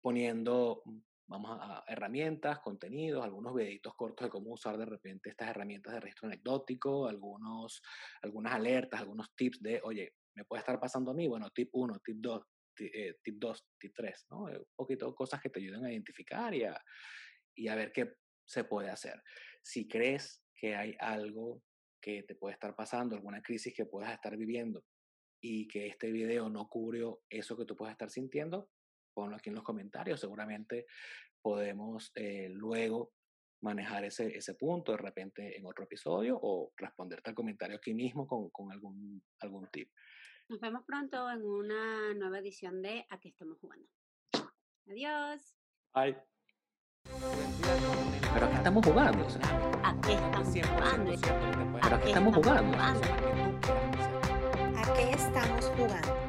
poniendo 0.00 0.82
vamos 1.26 1.58
a, 1.60 1.84
herramientas, 1.86 2.60
contenidos, 2.60 3.24
algunos 3.24 3.54
videitos 3.54 3.94
cortos 3.94 4.26
de 4.26 4.30
cómo 4.30 4.52
usar 4.52 4.76
de 4.76 4.86
repente 4.86 5.30
estas 5.30 5.48
herramientas 5.48 5.94
de 5.94 6.00
registro 6.00 6.28
anecdótico, 6.28 7.06
algunos, 7.08 7.82
algunas 8.22 8.54
alertas, 8.54 9.00
algunos 9.00 9.34
tips 9.34 9.60
de, 9.62 9.80
oye, 9.82 10.12
me 10.36 10.44
puede 10.44 10.60
estar 10.60 10.78
pasando 10.80 11.10
a 11.10 11.14
mí, 11.14 11.26
bueno, 11.26 11.50
tip 11.50 11.70
1, 11.72 12.00
tip 12.04 12.16
2, 12.18 12.42
eh, 12.80 13.14
tip 13.22 13.36
2, 13.38 13.66
tip 13.78 13.92
3, 13.94 14.26
¿no? 14.30 14.48
Eh, 14.48 14.58
un 14.58 14.74
poquito 14.74 15.14
cosas 15.14 15.40
que 15.40 15.50
te 15.50 15.60
ayuden 15.60 15.84
a 15.84 15.92
identificar 15.92 16.54
y 16.54 16.64
a, 16.64 16.80
y 17.54 17.68
a 17.68 17.74
ver 17.74 17.92
qué 17.92 18.14
se 18.46 18.64
puede 18.64 18.90
hacer. 18.90 19.22
Si 19.62 19.88
crees 19.88 20.42
que 20.56 20.74
hay 20.74 20.96
algo 20.98 21.62
que 22.02 22.22
te 22.24 22.34
puede 22.34 22.54
estar 22.54 22.74
pasando, 22.74 23.14
alguna 23.14 23.42
crisis 23.42 23.72
que 23.74 23.86
puedas 23.86 24.12
estar 24.12 24.36
viviendo 24.36 24.84
y 25.40 25.68
que 25.68 25.86
este 25.86 26.10
video 26.12 26.48
no 26.48 26.68
cubrió 26.68 27.22
eso 27.30 27.56
que 27.56 27.64
tú 27.64 27.76
puedes 27.76 27.92
estar 27.92 28.10
sintiendo, 28.10 28.68
ponlo 29.14 29.36
aquí 29.36 29.48
en 29.48 29.54
los 29.54 29.64
comentarios. 29.64 30.20
Seguramente 30.20 30.86
podemos 31.40 32.10
eh, 32.14 32.48
luego 32.50 33.12
manejar 33.62 34.04
ese, 34.04 34.36
ese 34.36 34.54
punto 34.54 34.92
de 34.92 34.98
repente 34.98 35.58
en 35.58 35.64
otro 35.66 35.84
episodio 35.84 36.38
o 36.40 36.72
responderte 36.76 37.30
al 37.30 37.36
comentario 37.36 37.76
aquí 37.76 37.94
mismo 37.94 38.26
con, 38.26 38.50
con 38.50 38.70
algún, 38.70 39.22
algún 39.40 39.66
tip. 39.68 39.90
Nos 40.48 40.60
vemos 40.60 40.84
pronto 40.84 41.30
en 41.30 41.42
una 41.42 42.12
nueva 42.14 42.38
edición 42.38 42.82
de 42.82 43.06
A 43.08 43.18
qué 43.18 43.28
estamos 43.28 43.58
jugando. 43.58 43.88
Adiós. 44.86 45.56
Bye. 45.94 46.16
Pero 48.34 48.46
aquí 48.46 48.56
estamos 48.56 48.84
jugando. 48.84 49.26
¿A 49.82 50.00
qué 50.02 50.12
estamos 50.12 50.68
jugando? 50.68 51.12
Pero 51.82 51.96
aquí 51.96 52.08
estamos 52.08 52.34
jugando. 52.34 52.78
¿A 54.76 54.94
qué 54.94 55.10
estamos 55.12 55.66
jugando? 55.76 56.23